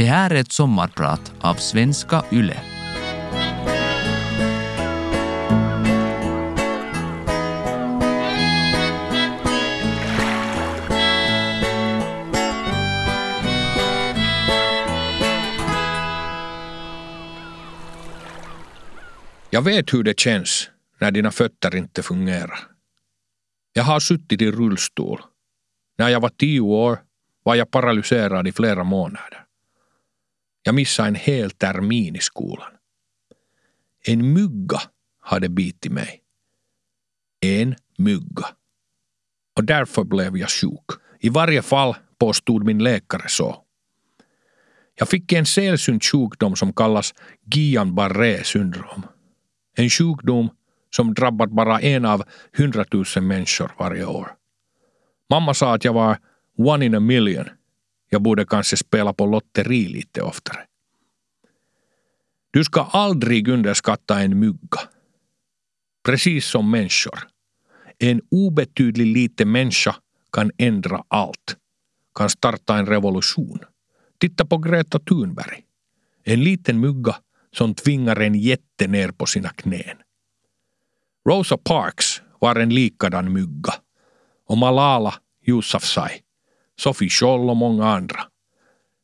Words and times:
Det 0.00 0.06
här 0.06 0.30
är 0.30 0.34
ett 0.34 0.52
sommarprat 0.52 1.32
av 1.40 1.54
Svenska 1.54 2.24
Yle. 2.32 2.56
Jag 19.50 19.62
vet 19.62 19.94
hur 19.94 20.02
det 20.02 20.20
känns 20.20 20.70
när 20.98 21.10
dina 21.10 21.30
fötter 21.30 21.76
inte 21.76 22.02
fungerar. 22.02 22.58
Jag 23.72 23.84
har 23.84 24.00
suttit 24.00 24.42
i 24.42 24.50
rullstol. 24.50 25.20
När 25.98 26.08
jag 26.08 26.20
var 26.20 26.28
tio 26.28 26.60
år 26.60 26.98
var 27.42 27.54
jag 27.54 27.70
paralyserad 27.70 28.48
i 28.48 28.52
flera 28.52 28.84
månader. 28.84 29.49
Jag 30.62 30.74
missade 30.74 31.08
en 31.08 31.14
hel 31.14 31.50
termin 31.50 32.16
i 32.16 32.20
skolan. 32.20 32.72
En 34.06 34.32
mygga 34.32 34.80
hade 35.20 35.48
bitit 35.48 35.92
mig. 35.92 36.20
En 37.40 37.74
mygga. 37.98 38.46
Och 39.56 39.64
därför 39.64 40.04
blev 40.04 40.36
jag 40.36 40.50
sjuk. 40.50 40.90
I 41.20 41.28
varje 41.28 41.62
fall 41.62 41.96
påstod 42.18 42.64
min 42.64 42.78
läkare 42.78 43.28
så. 43.28 43.64
Jag 44.94 45.08
fick 45.08 45.32
en 45.32 45.46
sällsynt 45.46 46.04
sjukdom 46.04 46.56
som 46.56 46.72
kallas 46.72 47.14
Guillain-Barré 47.46 48.42
syndrom. 48.42 49.06
En 49.76 49.90
sjukdom 49.90 50.50
som 50.90 51.14
drabbat 51.14 51.50
bara 51.50 51.80
en 51.80 52.04
av 52.04 52.22
hundratusen 52.56 53.26
människor 53.26 53.72
varje 53.78 54.04
år. 54.04 54.34
Mamma 55.30 55.54
sa 55.54 55.74
att 55.74 55.84
jag 55.84 55.92
var 55.92 56.18
one 56.58 56.84
in 56.86 56.94
a 56.94 57.00
million. 57.00 57.48
Jag 58.12 58.22
borde 58.22 58.44
kanske 58.44 58.76
spela 58.76 59.12
på 59.12 59.26
lotteri 59.26 59.88
lite 59.88 60.22
oftare. 60.22 60.60
Du 62.50 62.64
ska 62.64 62.80
aldrig 62.80 63.48
underskatta 63.48 64.20
en 64.20 64.38
mygga. 64.38 64.80
Precis 66.04 66.46
som 66.46 66.70
människor. 66.70 67.18
En 67.98 68.20
obetydlig 68.30 69.06
liten 69.06 69.52
människa 69.52 69.96
kan 70.32 70.50
ändra 70.58 71.04
allt. 71.08 71.56
Kan 72.14 72.30
starta 72.30 72.76
en 72.76 72.86
revolution. 72.86 73.58
Titta 74.18 74.44
på 74.44 74.58
Greta 74.58 74.98
Thunberg. 74.98 75.64
En 76.24 76.44
liten 76.44 76.80
mygga 76.80 77.16
som 77.52 77.74
tvingar 77.74 78.20
en 78.20 78.34
jätte 78.34 78.86
ner 78.86 79.10
på 79.10 79.26
sina 79.26 79.48
knän. 79.48 79.96
Rosa 81.28 81.56
Parks 81.56 82.22
var 82.38 82.56
en 82.56 82.74
likadan 82.74 83.32
mygga. 83.32 83.74
Och 84.46 84.58
Malala 84.58 85.14
Yousafzai, 85.46 86.20
Sophie 86.80 87.10
Scholl 87.10 87.50
och 87.50 87.56
många 87.56 87.88
andra. 87.88 88.20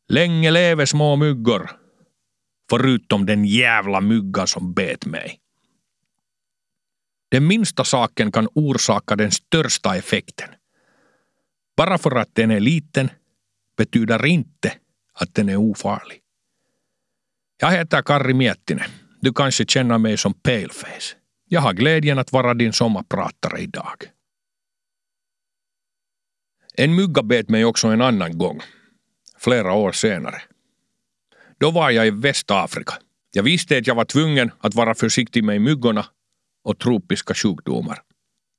Länge 0.09 0.51
leve 0.51 0.87
små 0.87 1.17
myggor. 1.17 1.71
Förutom 2.71 3.27
den 3.27 3.45
jävla 3.45 4.01
myggan 4.01 4.47
som 4.47 4.75
bet 4.75 5.07
mig. 5.07 5.39
Den 7.29 7.47
minsta 7.47 7.85
saken 7.85 8.33
kan 8.33 8.49
orsaka 8.55 9.17
den 9.17 9.31
största 9.31 9.97
effekten. 9.97 10.49
Bara 11.77 11.99
för 11.99 12.17
att 12.17 12.35
den 12.35 12.51
är 12.51 12.61
liten 12.61 13.11
betyder 13.77 14.27
inte 14.27 14.73
att 15.13 15.35
den 15.35 15.49
är 15.49 15.57
ofarlig. 15.57 16.21
Jag 17.61 17.71
heter 17.71 18.03
Karri 18.03 18.35
Miettinen. 18.35 18.91
Du 19.21 19.33
kanske 19.33 19.65
känner 19.67 19.99
mig 19.99 20.17
som 20.17 20.35
Paleface. 20.35 21.17
Jag 21.49 21.61
har 21.61 21.73
glädjen 21.73 22.19
att 22.19 22.33
vara 22.33 22.55
din 22.55 22.73
sommarpratare 22.73 23.61
idag. 23.61 24.16
En 26.79 26.95
mygga 26.95 27.23
bet 27.23 27.49
mig 27.49 27.65
också 27.65 27.89
en 27.89 28.01
annan 28.01 28.39
gång. 28.39 28.61
Flera 29.39 29.73
år 29.73 29.93
senare. 29.93 30.43
Då 31.59 31.71
var 31.71 31.91
jag 31.91 32.07
i 32.07 32.11
Västafrika. 32.11 32.95
Jag 33.33 33.43
visste 33.43 33.79
att 33.79 33.87
jag 33.87 33.95
var 33.95 34.05
tvungen 34.05 34.51
att 34.61 34.75
vara 34.75 34.95
försiktig 34.95 35.45
med 35.45 35.61
myggorna 35.61 36.07
och 36.65 36.79
tropiska 36.79 37.35
sjukdomar. 37.35 37.99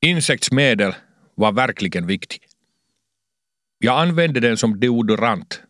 Insektsmedel 0.02 0.96
var 1.36 1.52
verkligen 1.52 2.08
viktigt. 2.08 2.52
Jag 3.80 4.00
använde 4.00 4.40
den 4.40 4.58
som 4.58 4.80
deodorant. 4.80 5.62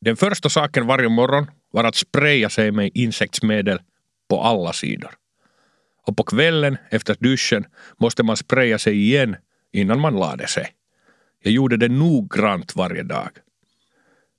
Den 0.00 0.16
första 0.16 0.48
saken 0.48 0.86
varje 0.86 1.08
morgon 1.08 1.46
var 1.70 1.84
att 1.84 1.94
spraya 1.94 2.50
sig 2.50 2.72
med 2.72 2.90
insektsmedel 2.94 3.80
på 4.28 4.42
alla 4.42 4.72
sidor. 4.72 5.10
Och 6.06 6.16
på 6.16 6.24
kvällen 6.24 6.76
efter 6.90 7.16
duschen 7.20 7.64
måste 7.98 8.22
man 8.22 8.36
spraya 8.36 8.78
sig 8.78 8.94
igen 8.96 9.36
innan 9.72 10.00
man 10.00 10.16
lade 10.16 10.46
sig. 10.46 10.72
Jag 11.42 11.52
gjorde 11.52 11.76
det 11.76 11.88
noggrant 11.88 12.76
varje 12.76 13.02
dag. 13.02 13.30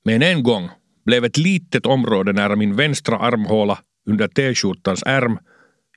Men 0.06 0.22
en 0.22 0.44
gång 0.44 0.70
blev 1.06 1.26
ett 1.26 1.38
litet 1.38 1.86
område 1.86 2.34
nära 2.34 2.56
min 2.56 2.76
vänstra 2.76 3.18
armhåla 3.18 3.80
under 4.06 4.28
t-skjortans 4.28 5.04
ärm 5.06 5.40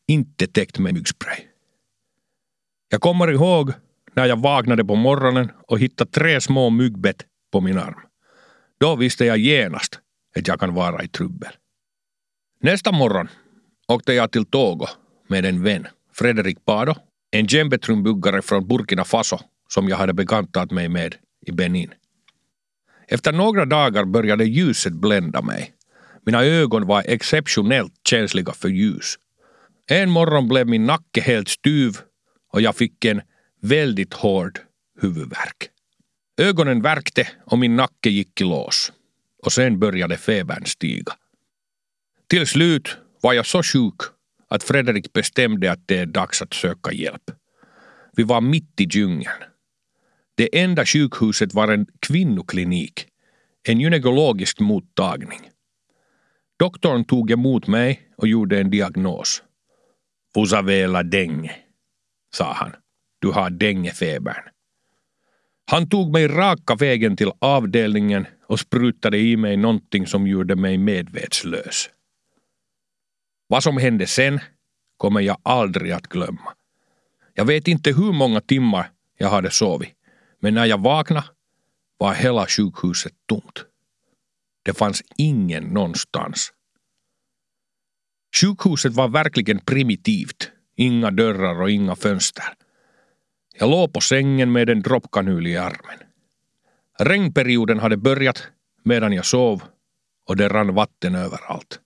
inte 0.06 0.46
täckt 0.46 0.78
med 0.78 0.94
myggspray. 0.94 1.38
Jag 2.88 3.00
kommer 3.00 3.32
ihåg 3.32 3.72
när 4.14 4.26
jag 4.26 4.40
vaknade 4.40 4.84
på 4.84 4.94
morgonen 4.94 5.50
och 5.68 5.78
hittade 5.78 6.10
tre 6.10 6.40
små 6.40 6.70
myggbett 6.70 7.24
på 7.52 7.60
min 7.60 7.78
arm. 7.78 8.00
Då 8.80 8.96
visste 8.96 9.24
jag 9.24 9.38
genast 9.38 9.98
att 10.36 10.48
jag 10.48 10.60
kan 10.60 10.74
vara 10.74 11.04
i 11.04 11.08
trubbel. 11.08 11.52
Nästa 12.62 12.92
morgon 12.92 13.28
åkte 13.88 14.12
jag 14.12 14.32
till 14.32 14.46
Togo 14.46 14.86
med 15.28 15.44
en 15.44 15.62
vän, 15.62 15.86
Fredrik 16.12 16.64
Pado, 16.64 16.94
en 17.30 17.46
djembetrumbugare 17.46 18.42
från 18.42 18.68
Burkina 18.68 19.04
Faso 19.04 19.38
som 19.72 19.88
jag 19.88 19.96
hade 19.96 20.12
bekantat 20.12 20.70
mig 20.70 20.88
med 20.88 21.14
i 21.46 21.52
Benin. 21.52 21.94
Efter 23.08 23.32
några 23.32 23.64
dagar 23.64 24.04
började 24.04 24.44
ljuset 24.44 24.92
blända 24.92 25.42
mig. 25.42 25.72
Mina 26.26 26.44
ögon 26.44 26.86
var 26.86 27.04
exceptionellt 27.06 27.92
känsliga 28.08 28.52
för 28.52 28.68
ljus. 28.68 29.14
En 29.86 30.10
morgon 30.10 30.48
blev 30.48 30.66
min 30.66 30.86
nacke 30.86 31.20
helt 31.20 31.48
styv 31.48 31.96
och 32.52 32.60
jag 32.60 32.76
fick 32.76 33.04
en 33.04 33.20
väldigt 33.60 34.14
hård 34.14 34.58
huvudvärk. 35.00 35.70
Ögonen 36.36 36.82
värkte 36.82 37.28
och 37.46 37.58
min 37.58 37.76
nacke 37.76 38.10
gick 38.10 38.40
i 38.40 38.44
lås. 38.44 38.92
Och 39.42 39.52
sen 39.52 39.78
började 39.78 40.16
febern 40.16 40.66
stiga. 40.66 41.12
Till 42.26 42.46
slut 42.46 42.96
var 43.20 43.32
jag 43.32 43.46
så 43.46 43.62
sjuk 43.62 44.00
att 44.48 44.62
Fredrik 44.62 45.12
bestämde 45.12 45.72
att 45.72 45.88
det 45.88 45.98
är 45.98 46.06
dags 46.06 46.42
att 46.42 46.54
söka 46.54 46.92
hjälp. 46.92 47.30
Vi 48.16 48.22
var 48.22 48.40
mitt 48.40 48.80
i 48.80 48.84
djungeln. 48.90 49.42
Det 50.40 50.58
enda 50.60 50.86
sjukhuset 50.86 51.54
var 51.54 51.68
en 51.68 51.86
kvinnoklinik, 52.06 53.06
en 53.68 53.80
gynekologisk 53.80 54.60
mottagning. 54.60 55.40
Doktorn 56.58 57.04
tog 57.04 57.30
emot 57.30 57.66
mig 57.66 58.00
och 58.16 58.28
gjorde 58.28 58.60
en 58.60 58.70
diagnos. 58.70 59.42
Vous 60.34 60.52
avez 60.52 60.86
la 60.86 61.02
dengue, 61.02 61.50
sa 62.34 62.52
han. 62.52 62.72
Du 63.18 63.28
har 63.28 63.50
dängefebern. 63.50 64.42
Han 65.70 65.88
tog 65.88 66.12
mig 66.12 66.28
raka 66.28 66.74
vägen 66.74 67.16
till 67.16 67.32
avdelningen 67.38 68.26
och 68.46 68.60
sprutade 68.60 69.18
i 69.18 69.36
mig 69.36 69.56
någonting 69.56 70.06
som 70.06 70.26
gjorde 70.26 70.56
mig 70.56 70.78
medvetslös. 70.78 71.90
Vad 73.48 73.62
som 73.62 73.76
hände 73.76 74.06
sen 74.06 74.40
kommer 74.96 75.20
jag 75.20 75.36
aldrig 75.42 75.92
att 75.92 76.06
glömma. 76.06 76.52
Jag 77.34 77.44
vet 77.44 77.68
inte 77.68 77.92
hur 77.92 78.12
många 78.12 78.40
timmar 78.40 78.90
jag 79.18 79.30
hade 79.30 79.50
sovit, 79.50 79.99
men 80.40 80.54
när 80.54 80.66
jag 80.66 80.82
vaknade 80.82 81.26
var 81.98 82.14
hela 82.14 82.46
sjukhuset 82.46 83.12
tomt. 83.28 83.64
Det 84.62 84.74
fanns 84.74 85.02
ingen 85.16 85.64
någonstans. 85.64 86.52
Sjukhuset 88.40 88.92
var 88.92 89.08
verkligen 89.08 89.58
primitivt. 89.58 90.50
Inga 90.76 91.10
dörrar 91.10 91.62
och 91.62 91.70
inga 91.70 91.96
fönster. 91.96 92.44
Jag 93.58 93.70
låg 93.70 93.92
på 93.92 94.00
sängen 94.00 94.52
med 94.52 94.70
en 94.70 94.82
droppkanyl 94.82 95.46
i 95.46 95.56
armen. 95.56 95.98
Regnperioden 96.98 97.78
hade 97.78 97.96
börjat 97.96 98.48
medan 98.84 99.12
jag 99.12 99.26
sov 99.26 99.62
och 100.28 100.36
det 100.36 100.48
rann 100.48 100.74
vatten 100.74 101.14
överallt. 101.14 101.80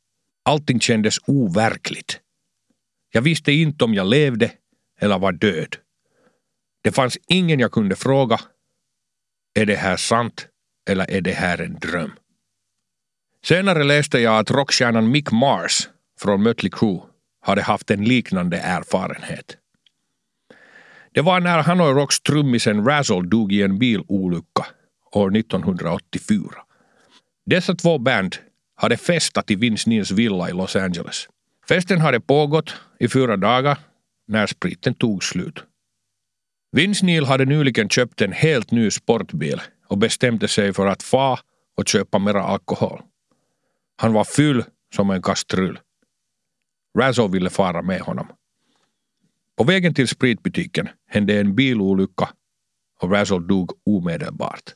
Allting 0.45 0.81
kändes 0.81 1.19
overkligt. 1.27 2.21
Jag 3.13 3.23
visste 3.23 3.53
inte 3.53 3.85
om 3.85 3.95
jag 3.95 4.07
levde 4.07 4.53
eller 5.01 5.19
var 5.19 5.33
död. 5.33 5.77
Det 6.85 6.93
fanns 6.93 7.19
ingen 7.29 7.61
jag 7.61 7.73
kunde 7.73 7.97
fråga. 7.97 8.41
Är 9.55 9.67
det 9.67 9.77
här 9.77 9.97
sant 9.97 10.49
eller 10.91 11.11
är 11.11 11.21
det 11.21 11.33
här 11.33 11.61
en 11.61 11.79
dröm? 11.79 12.13
Senare 13.45 13.85
läste 13.85 14.19
jag 14.19 14.39
att 14.39 14.51
rockstjärnan 14.51 15.11
Mick 15.11 15.33
Mars 15.33 15.89
från 16.21 16.43
Mötley 16.43 16.71
Crüe 16.71 17.03
hade 17.41 17.63
haft 17.63 17.91
en 17.91 18.05
liknande 18.05 18.59
erfarenhet. 18.59 19.57
Det 21.13 21.21
var 21.21 21.41
när 21.41 21.63
Hanoi 21.63 21.93
Rocks 21.93 22.21
trummisen 22.21 22.85
Razzle 22.85 23.29
dog 23.29 23.53
i 23.53 23.63
en 23.63 23.79
bilolycka 23.79 24.67
år 25.13 25.37
1984. 25.37 26.45
Dessa 27.47 27.75
två 27.75 27.99
band 27.99 28.37
hade 28.77 28.97
festat 28.97 29.51
i 29.51 29.55
Vince 29.55 29.91
Neils 29.91 30.11
villa 30.11 30.51
i 30.51 30.53
Los 30.53 30.77
Angeles. 30.77 31.29
Festen 31.69 32.01
hade 32.01 32.21
pågått 32.21 32.75
i 32.99 33.09
fyra 33.09 33.37
dagar 33.37 33.79
när 34.29 34.47
spriten 34.47 34.95
tog 34.95 35.25
slut. 35.25 35.65
Vince 36.75 37.07
Neil 37.07 37.25
hade 37.25 37.45
nyligen 37.45 37.89
köpt 37.89 38.21
en 38.21 38.33
helt 38.33 38.71
ny 38.71 38.91
sportbil 38.91 39.61
och 39.87 39.99
bestämde 39.99 40.49
sig 40.49 40.73
för 40.73 40.87
att 40.87 41.03
fa 41.03 41.39
och 41.77 41.89
köpa 41.89 42.19
mera 42.19 42.43
alkohol. 42.43 43.03
Han 43.97 44.13
var 44.13 44.25
full 44.25 44.65
som 44.95 45.11
en 45.11 45.23
kastrull. 45.23 45.79
Razzo 46.99 47.29
ville 47.29 47.51
fara 47.51 47.83
med 47.83 48.01
honom. 48.01 48.27
På 49.57 49.65
vägen 49.65 49.95
till 49.95 50.09
spritbutiken 50.09 50.89
hände 51.07 51.41
en 51.41 51.55
bilolycka 51.55 52.29
och 53.01 53.11
Razzo 53.11 53.39
dog 53.39 53.73
omedelbart. 53.87 54.75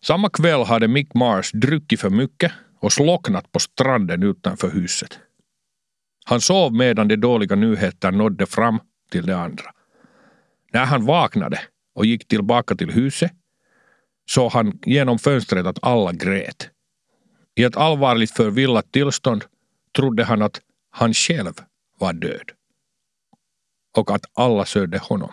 Samma 0.00 0.30
kväll 0.30 0.64
hade 0.64 0.88
Mick 0.88 1.14
Mars 1.14 1.50
druckit 1.52 2.00
för 2.00 2.10
mycket 2.10 2.52
och 2.80 2.92
slocknat 2.92 3.52
på 3.52 3.58
stranden 3.58 4.22
utanför 4.22 4.70
huset. 4.70 5.18
Han 6.24 6.40
sov 6.40 6.74
medan 6.74 7.08
de 7.08 7.16
dåliga 7.16 7.56
nyheterna 7.56 8.18
nådde 8.18 8.46
fram 8.46 8.80
till 9.10 9.26
de 9.26 9.32
andra. 9.32 9.72
När 10.72 10.84
han 10.84 11.04
vaknade 11.04 11.60
och 11.94 12.06
gick 12.06 12.28
tillbaka 12.28 12.74
till 12.74 12.90
huset 12.90 13.32
såg 14.30 14.52
han 14.52 14.78
genom 14.82 15.18
fönstret 15.18 15.66
att 15.66 15.84
alla 15.84 16.12
grät. 16.12 16.70
I 17.54 17.64
ett 17.64 17.76
allvarligt 17.76 18.30
förvillat 18.30 18.92
tillstånd 18.92 19.44
trodde 19.96 20.24
han 20.24 20.42
att 20.42 20.60
han 20.90 21.14
själv 21.14 21.52
var 21.98 22.12
död. 22.12 22.50
Och 23.96 24.10
att 24.10 24.24
alla 24.34 24.64
sörjde 24.64 24.98
honom. 24.98 25.32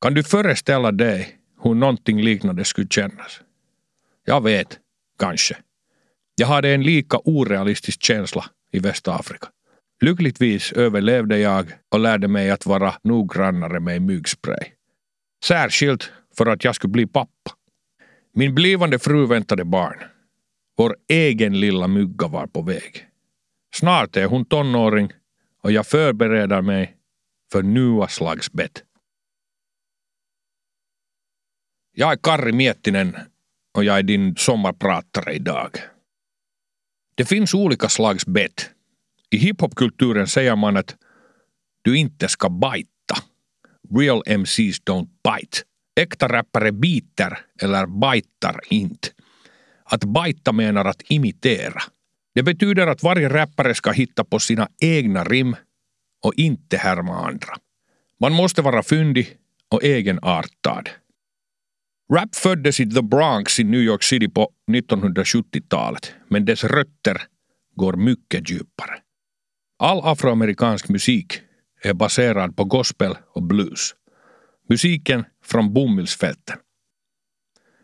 Kan 0.00 0.14
du 0.14 0.22
föreställa 0.22 0.92
dig 0.92 1.38
hur 1.62 1.74
någonting 1.74 2.22
liknande 2.22 2.64
skulle 2.64 2.88
kännas? 2.88 3.40
Jag 4.24 4.42
vet, 4.42 4.78
kanske. 5.18 5.56
Jag 6.34 6.46
hade 6.46 6.68
en 6.68 6.82
lika 6.82 7.18
orealistisk 7.24 8.02
känsla 8.02 8.44
i 8.72 8.78
Västafrika. 8.78 9.48
Lyckligtvis 10.00 10.72
överlevde 10.72 11.38
jag 11.38 11.72
och 11.92 12.00
lärde 12.00 12.28
mig 12.28 12.50
att 12.50 12.66
vara 12.66 12.94
noggrannare 13.02 13.80
med 13.80 14.02
myggspray. 14.02 14.72
Särskilt 15.44 16.12
för 16.36 16.46
att 16.46 16.64
jag 16.64 16.74
skulle 16.74 16.92
bli 16.92 17.06
pappa. 17.06 17.50
Min 18.34 18.54
blivande 18.54 18.98
fru 18.98 19.26
väntade 19.26 19.64
barn. 19.64 19.98
Vår 20.76 20.96
egen 21.08 21.60
lilla 21.60 21.86
mygga 21.86 22.28
var 22.28 22.46
på 22.46 22.62
väg. 22.62 23.06
Snart 23.74 24.16
är 24.16 24.26
hon 24.26 24.44
tonåring 24.44 25.12
och 25.62 25.72
jag 25.72 25.86
förbereder 25.86 26.62
mig 26.62 26.96
för 27.52 27.62
nya 27.62 28.08
slags 28.08 28.52
bett. 28.52 28.82
Jag 31.92 32.12
är 32.12 32.16
Karri 32.16 32.52
Miettinen 32.52 33.16
och 33.74 33.84
jag 33.84 33.98
är 33.98 34.02
din 34.02 34.36
sommarpratare 34.36 35.32
idag. 35.32 35.70
Det 37.14 37.24
finns 37.24 37.54
olika 37.54 37.88
slags 37.88 38.26
bett. 38.26 38.70
I 39.30 39.36
hiphopkulturen 39.36 40.26
säger 40.26 40.56
man 40.56 40.76
att 40.76 40.96
du 41.82 41.98
inte 41.98 42.28
ska 42.28 42.48
bajta. 42.48 43.16
Real 43.96 44.22
MCs 44.26 44.80
don't 44.80 45.08
bite. 45.24 45.58
Äkta 46.00 46.28
rappare 46.28 46.72
biter 46.72 47.38
eller 47.62 47.86
bajtar 47.86 48.60
inte. 48.70 49.08
Att 49.84 50.04
bajta 50.04 50.52
menar 50.52 50.84
att 50.84 51.02
imitera. 51.10 51.82
Det 52.34 52.42
betyder 52.42 52.86
att 52.86 53.02
varje 53.02 53.28
rappare 53.28 53.74
ska 53.74 53.90
hitta 53.90 54.24
på 54.24 54.38
sina 54.38 54.68
egna 54.80 55.24
rim 55.24 55.56
och 56.24 56.34
inte 56.34 56.76
härma 56.76 57.26
andra. 57.26 57.56
Man 58.20 58.32
måste 58.32 58.62
vara 58.62 58.82
fyndig 58.82 59.36
och 59.68 59.84
egenartad. 59.84 60.88
Rap 62.12 62.34
föddes 62.34 62.80
i 62.80 62.90
The 62.90 63.02
Bronx 63.02 63.60
i 63.60 63.64
New 63.64 63.80
York 63.80 64.02
City 64.02 64.28
på 64.28 64.50
1970-talet, 64.70 66.12
men 66.28 66.44
dess 66.44 66.64
rötter 66.64 67.22
går 67.74 67.92
mycket 67.92 68.50
djupare. 68.50 68.98
All 69.80 70.00
afroamerikansk 70.04 70.88
musik 70.88 71.40
är 71.82 71.94
baserad 71.94 72.56
på 72.56 72.64
gospel 72.64 73.16
och 73.34 73.42
blues. 73.42 73.94
Musiken 74.68 75.24
från 75.44 75.72
bomullsfälten. 75.72 76.56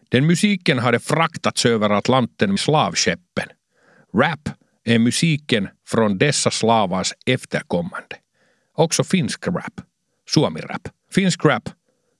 Den 0.08 0.26
musiken 0.26 0.78
hade 0.78 1.00
fraktats 1.00 1.66
över 1.66 1.90
Atlanten 1.90 2.50
med 2.50 2.60
slavskeppen. 2.60 3.48
Rap 4.14 4.48
är 4.84 4.98
musiken 4.98 5.68
från 5.86 6.18
dessa 6.18 6.50
slavars 6.50 7.12
efterkommande. 7.26 8.16
Också 8.76 9.04
finsk 9.04 9.46
rap, 9.46 9.80
suomi-rap. 10.26 10.88
Finsk 11.12 11.44
rap 11.44 11.68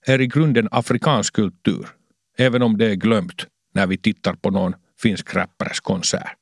är 0.06 0.20
i 0.20 0.26
grunden 0.26 0.68
afrikansk 0.70 1.34
kultur, 1.34 1.88
även 2.38 2.62
om 2.62 2.78
det 2.78 2.86
är 2.86 2.94
glömt 2.94 3.46
när 3.74 3.86
vi 3.86 3.98
tittar 3.98 4.34
på 4.34 4.50
någon 4.50 4.74
finsk 4.98 5.34
rappares 5.34 5.80
konsert. 5.80 6.36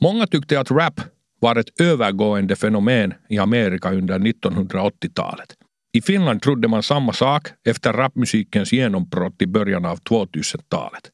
Många 0.00 0.26
tyckte 0.26 0.60
att 0.60 0.70
rap 0.70 1.00
var 1.40 1.56
ett 1.56 1.80
övergående 1.80 2.56
fenomen 2.56 3.14
i 3.28 3.38
Amerika 3.38 3.92
under 3.92 4.18
1980-talet. 4.18 5.54
I 5.92 6.02
Finland 6.02 6.42
trodde 6.42 6.68
man 6.68 6.82
samma 6.82 7.12
sak 7.12 7.48
efter 7.66 7.92
rapmusikens 7.92 8.72
genombrott 8.72 9.42
i 9.42 9.46
början 9.46 9.84
av 9.84 9.98
2000-talet. 9.98 11.10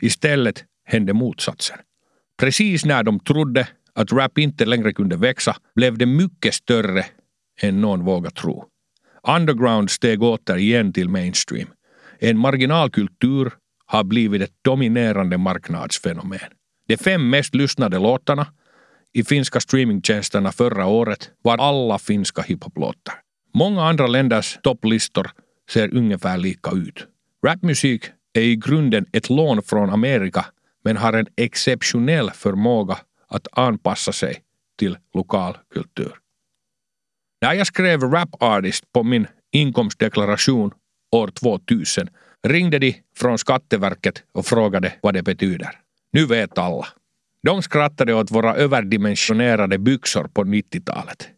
Istället 0.00 0.64
hände 0.84 1.12
motsatsen. 1.12 1.78
Precis 2.40 2.84
när 2.84 3.02
de 3.02 3.20
trodde 3.20 3.68
att 3.94 4.12
rap 4.12 4.38
inte 4.38 4.64
längre 4.64 4.92
kunde 4.92 5.16
växa 5.16 5.56
blev 5.74 5.98
det 5.98 6.06
mycket 6.06 6.54
större 6.54 7.04
än 7.60 7.80
någon 7.80 8.04
vågat 8.04 8.34
tro. 8.34 8.64
Underground 9.28 9.90
steg 9.90 10.22
åter 10.22 10.56
igen 10.56 10.92
till 10.92 11.08
mainstream. 11.08 11.68
En 12.18 12.38
marginalkultur 12.38 13.52
har 13.86 14.04
blivit 14.04 14.42
ett 14.42 14.54
dominerande 14.62 15.38
marknadsfenomen. 15.38 16.50
De 16.88 16.96
fem 16.96 17.30
mest 17.30 17.54
lyssnade 17.54 17.98
låtarna 17.98 18.46
i 19.16 19.24
finska 19.24 19.60
streamingtjänsterna 19.60 20.52
förra 20.52 20.86
året 20.86 21.30
var 21.42 21.58
alla 21.58 21.98
finska 21.98 22.42
hiphoplåtar. 22.42 23.14
Många 23.54 23.84
andra 23.84 24.06
länders 24.06 24.58
topplistor 24.62 25.30
ser 25.70 25.94
ungefär 25.94 26.38
lika 26.38 26.70
ut. 26.70 27.06
Rapmusik 27.46 28.04
är 28.32 28.40
i 28.40 28.56
grunden 28.56 29.06
ett 29.12 29.30
lån 29.30 29.62
från 29.62 29.90
Amerika 29.90 30.46
men 30.84 30.96
har 30.96 31.12
en 31.12 31.26
exceptionell 31.36 32.30
förmåga 32.30 32.98
att 33.28 33.48
anpassa 33.52 34.12
sig 34.12 34.42
till 34.78 34.98
lokal 35.14 35.58
kultur. 35.74 36.12
När 37.42 37.52
jag 37.52 37.66
skrev 37.66 38.00
Rap 38.00 38.42
Artist 38.42 38.92
på 38.92 39.02
min 39.02 39.26
inkomstdeklaration 39.52 40.70
år 41.12 41.28
2000 41.28 42.08
ringde 42.46 42.78
de 42.78 42.94
från 43.16 43.38
Skatteverket 43.38 44.22
och 44.32 44.46
frågade 44.46 44.92
vad 45.00 45.14
det 45.14 45.22
betyder. 45.22 45.70
Nu 46.12 46.26
vet 46.26 46.58
alla. 46.58 46.86
De 47.42 47.62
skrattade 47.62 48.14
åt 48.14 48.30
våra 48.30 48.54
överdimensionerade 48.54 49.78
byxor 49.78 50.24
på 50.24 50.44
90-talet. 50.44 51.28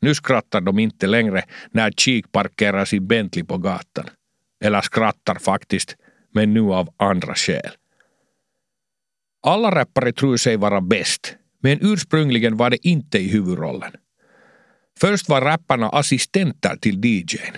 Nu 0.00 0.14
skrattar 0.14 0.60
de 0.60 0.78
inte 0.78 1.06
längre 1.06 1.44
när 1.70 1.90
Cheek 1.90 2.32
parkerar 2.32 2.84
sin 2.84 3.06
Bentley 3.06 3.44
på 3.44 3.58
gatan. 3.58 4.04
Eller 4.64 4.80
skrattar 4.80 5.34
faktiskt, 5.34 5.96
men 6.34 6.54
nu 6.54 6.60
av 6.60 6.88
andra 6.96 7.34
skäl. 7.34 7.70
Alla 9.42 9.70
rappare 9.70 10.12
tror 10.12 10.36
sig 10.36 10.56
vara 10.56 10.80
bäst, 10.80 11.36
men 11.62 11.78
ursprungligen 11.82 12.56
var 12.56 12.70
det 12.70 12.86
inte 12.86 13.18
i 13.18 13.28
huvudrollen. 13.28 13.92
Först 15.00 15.28
var 15.28 15.40
rapparna 15.40 15.88
assistenter 15.88 16.76
till 16.76 17.04
DJn 17.04 17.56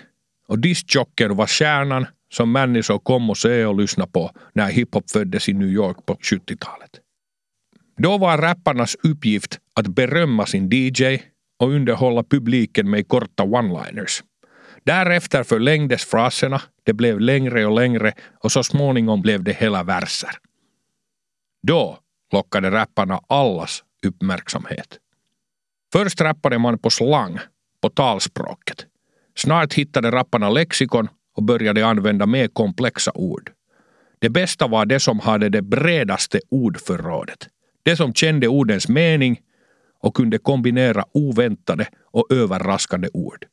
och 0.49 0.59
discjocken 0.59 1.37
var 1.37 1.47
stjärnan 1.47 2.07
som 2.33 2.53
människor 2.53 2.99
kom 2.99 3.31
och 3.31 3.39
se 3.39 3.65
och 3.65 3.81
lyssna 3.81 4.07
på 4.07 4.31
när 4.53 4.71
hiphop 4.71 5.11
föddes 5.11 5.49
i 5.49 5.53
New 5.53 5.69
York 5.69 6.07
på 6.07 6.15
70-talet. 6.15 6.91
Då 7.99 8.19
var 8.19 8.39
rapparnas 8.39 8.97
uppgift 9.03 9.59
att 9.75 9.89
berömma 9.89 10.47
sin 10.47 10.69
DJ 10.73 11.19
och 11.59 11.69
underhålla 11.69 12.23
publiken 12.23 12.91
med 12.91 13.09
korta 13.09 13.43
one-liners. 13.43 14.23
Därefter 14.85 15.43
förlängdes 15.43 16.05
fraserna, 16.05 16.63
det 16.83 16.93
blev 16.93 17.21
längre 17.21 17.67
och 17.67 17.75
längre 17.75 18.13
och 18.45 18.53
så 18.53 18.63
småningom 18.63 19.23
blev 19.23 19.43
det 19.43 19.53
hela 19.53 19.83
verser. 19.83 20.31
Då 21.63 21.99
lockade 22.33 22.71
rapparna 22.71 23.21
allas 23.29 23.85
uppmärksamhet. 24.07 24.99
Först 25.93 26.21
rappade 26.21 26.59
man 26.59 26.79
på 26.79 26.91
slang, 26.91 27.39
på 27.83 27.89
talspråket. 27.89 28.87
Snart 29.37 29.75
hittade 29.75 30.11
rapparna 30.11 30.51
lexikon 30.51 31.09
och 31.37 31.43
började 31.43 31.87
använda 31.87 32.27
mer 32.27 32.49
komplexa 32.49 33.13
ord. 33.15 33.51
Det 34.19 34.31
bästa 34.31 34.67
var 34.67 34.87
det 34.87 35.01
som 35.01 35.21
hade 35.21 35.49
det 35.49 35.63
bredaste 35.63 36.41
ordförrådet. 36.51 37.49
Det 37.89 37.97
som 37.97 38.15
kände 38.15 38.49
ordens 38.49 38.89
mening 38.89 39.41
och 40.01 40.17
kunde 40.17 40.39
kombinera 40.39 41.05
oväntade 41.13 41.89
och 42.13 42.33
överraskande 42.33 43.09
ord. 43.13 43.47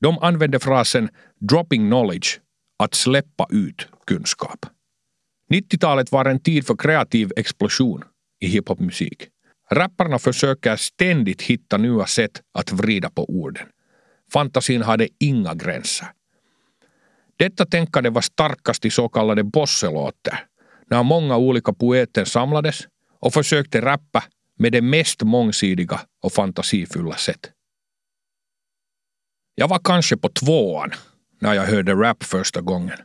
De 0.00 0.18
använde 0.18 0.60
frasen 0.60 1.08
dropping 1.40 1.86
knowledge, 1.90 2.40
att 2.78 2.94
släppa 2.94 3.46
ut 3.50 3.88
kunskap. 4.06 4.66
90-talet 5.52 6.12
var 6.12 6.24
en 6.24 6.40
tid 6.40 6.66
för 6.66 6.76
kreativ 6.76 7.32
explosion 7.36 8.04
i 8.40 8.46
hiphopmusik. 8.46 9.28
Rapparna 9.70 10.18
försöker 10.18 10.76
ständigt 10.76 11.42
hitta 11.42 11.76
nya 11.76 12.06
sätt 12.06 12.42
att 12.54 12.72
vrida 12.72 13.10
på 13.10 13.24
orden. 13.24 13.66
Fantasin 14.32 14.82
hade 14.82 15.08
inga 15.20 15.54
gränser. 15.54 16.08
Detta 17.36 17.66
tänkande 17.66 18.10
var 18.10 18.22
starkast 18.22 18.84
i 18.84 18.90
så 18.90 19.08
kallade 19.08 19.44
bosselåter, 19.44 20.38
när 20.90 21.02
många 21.02 21.36
olika 21.36 21.72
poeter 21.72 22.24
samlades 22.24 22.86
och 23.24 23.34
försökte 23.34 23.80
rappa 23.80 24.24
med 24.58 24.72
det 24.72 24.82
mest 24.82 25.22
mångsidiga 25.22 26.00
och 26.22 26.32
fantasifulla 26.32 27.16
sätt. 27.16 27.50
Jag 29.54 29.68
var 29.68 29.80
kanske 29.84 30.16
på 30.16 30.28
tvåan 30.28 30.90
när 31.40 31.54
jag 31.54 31.62
hörde 31.62 31.94
rap 31.94 32.24
första 32.24 32.60
gången. 32.60 32.98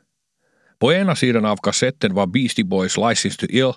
På 0.80 0.94
ena 0.94 1.16
sidan 1.16 1.46
av 1.46 1.58
kassetten 1.58 2.14
var 2.14 2.28
Beastie 2.28 2.66
Boys 2.66 2.98
License 2.98 3.38
to 3.40 3.46
Ill 3.46 3.74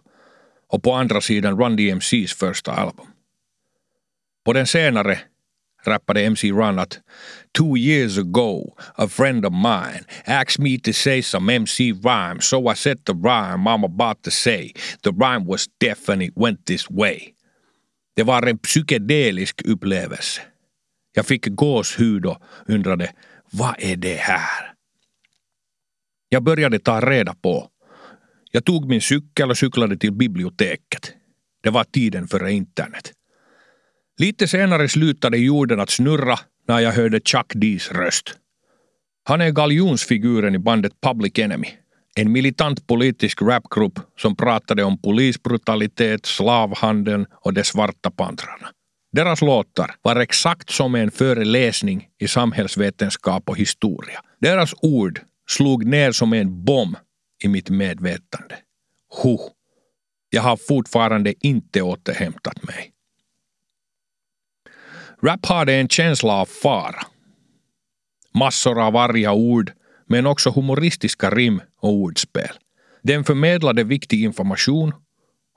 och 0.68 0.82
på 0.82 0.92
andra 0.92 1.20
sidan 1.20 1.60
Run 1.60 1.76
DMCs 1.76 2.34
första 2.34 2.72
album. 2.72 3.06
På 4.44 4.52
den 4.52 4.66
senare 4.66 5.20
rappade 5.84 6.20
MC 6.20 6.50
Run 6.50 6.78
att 6.78 7.00
Two 7.58 7.76
years 7.76 8.18
ago, 8.18 8.76
a 8.94 9.08
friend 9.08 9.46
of 9.46 9.52
mine 9.52 10.04
asked 10.24 10.58
me 10.58 10.78
to 10.78 10.92
say 10.92 11.22
some 11.22 11.54
MC 11.54 11.92
rhyme, 11.92 12.40
so 12.40 12.68
I 12.68 12.74
said 12.74 13.04
the 13.04 13.12
rhyme 13.12 13.68
I'm 13.68 13.84
about 13.84 14.22
to 14.22 14.30
say. 14.30 14.72
The 15.02 15.12
rhyme 15.12 15.44
was 15.46 15.68
deaf 15.80 16.08
and 16.08 16.22
it 16.22 16.32
went 16.36 16.66
this 16.66 16.90
way. 16.90 17.34
Det 18.16 18.22
var 18.22 18.46
en 18.46 18.58
psykedelisk 18.58 19.62
upplevelse. 19.64 20.40
Jag 21.14 21.26
fick 21.26 21.46
gåshud 21.46 22.26
och 22.26 22.42
undrade, 22.66 23.12
vad 23.50 23.74
är 23.78 23.96
det 23.96 24.16
här? 24.16 24.72
Jag 26.28 26.42
började 26.42 26.78
ta 26.78 27.00
reda 27.00 27.34
på. 27.34 27.68
Jag 28.50 28.64
tog 28.64 28.88
min 28.88 29.00
cykel 29.00 29.50
och 29.50 29.58
cyklade 29.58 29.96
till 29.96 30.12
biblioteket. 30.12 31.12
Det 31.62 31.70
var 31.70 31.84
tiden 31.84 32.28
före 32.28 32.52
internet. 32.52 33.12
Lite 34.18 34.48
senare 34.48 34.88
slutade 34.88 35.38
jorden 35.38 35.80
att 35.80 35.90
snurra 35.90 36.38
när 36.68 36.80
jag 36.80 36.92
hörde 36.92 37.20
Chuck 37.20 37.54
D's 37.54 37.92
röst. 37.92 38.34
Han 39.24 39.40
är 39.40 39.50
galjonsfiguren 39.50 40.54
i 40.54 40.58
bandet 40.58 40.92
Public 41.00 41.38
Enemy. 41.38 41.68
En 42.16 42.32
militant 42.32 42.86
politisk 42.86 43.42
rapgrupp 43.42 44.00
som 44.18 44.36
pratade 44.36 44.84
om 44.84 44.98
polisbrutalitet, 44.98 46.26
slavhandeln 46.26 47.26
och 47.32 47.54
de 47.54 47.64
svarta 47.64 48.10
pantrarna. 48.10 48.68
Deras 49.12 49.42
låtar 49.42 49.94
var 50.02 50.16
exakt 50.16 50.70
som 50.70 50.94
en 50.94 51.10
föreläsning 51.10 52.08
i 52.18 52.28
samhällsvetenskap 52.28 53.48
och 53.48 53.56
historia. 53.56 54.20
Deras 54.40 54.74
ord 54.82 55.20
slog 55.48 55.84
ner 55.86 56.12
som 56.12 56.32
en 56.32 56.64
bomb 56.64 56.96
i 57.44 57.48
mitt 57.48 57.70
medvetande. 57.70 58.54
Huh. 59.22 59.40
Jag 60.30 60.42
har 60.42 60.56
fortfarande 60.56 61.34
inte 61.46 61.82
återhämtat 61.82 62.62
mig. 62.62 62.91
Rap 65.24 65.46
hade 65.46 65.74
en 65.74 65.88
känsla 65.88 66.32
av 66.32 66.46
fara. 66.46 67.02
Massor 68.34 68.86
av 68.86 68.96
arga 68.96 69.32
ord, 69.32 69.72
men 70.06 70.26
också 70.26 70.50
humoristiska 70.50 71.30
rim 71.30 71.60
och 71.80 71.92
ordspel. 71.92 72.50
Den 73.02 73.24
förmedlade 73.24 73.84
viktig 73.84 74.24
information 74.24 74.92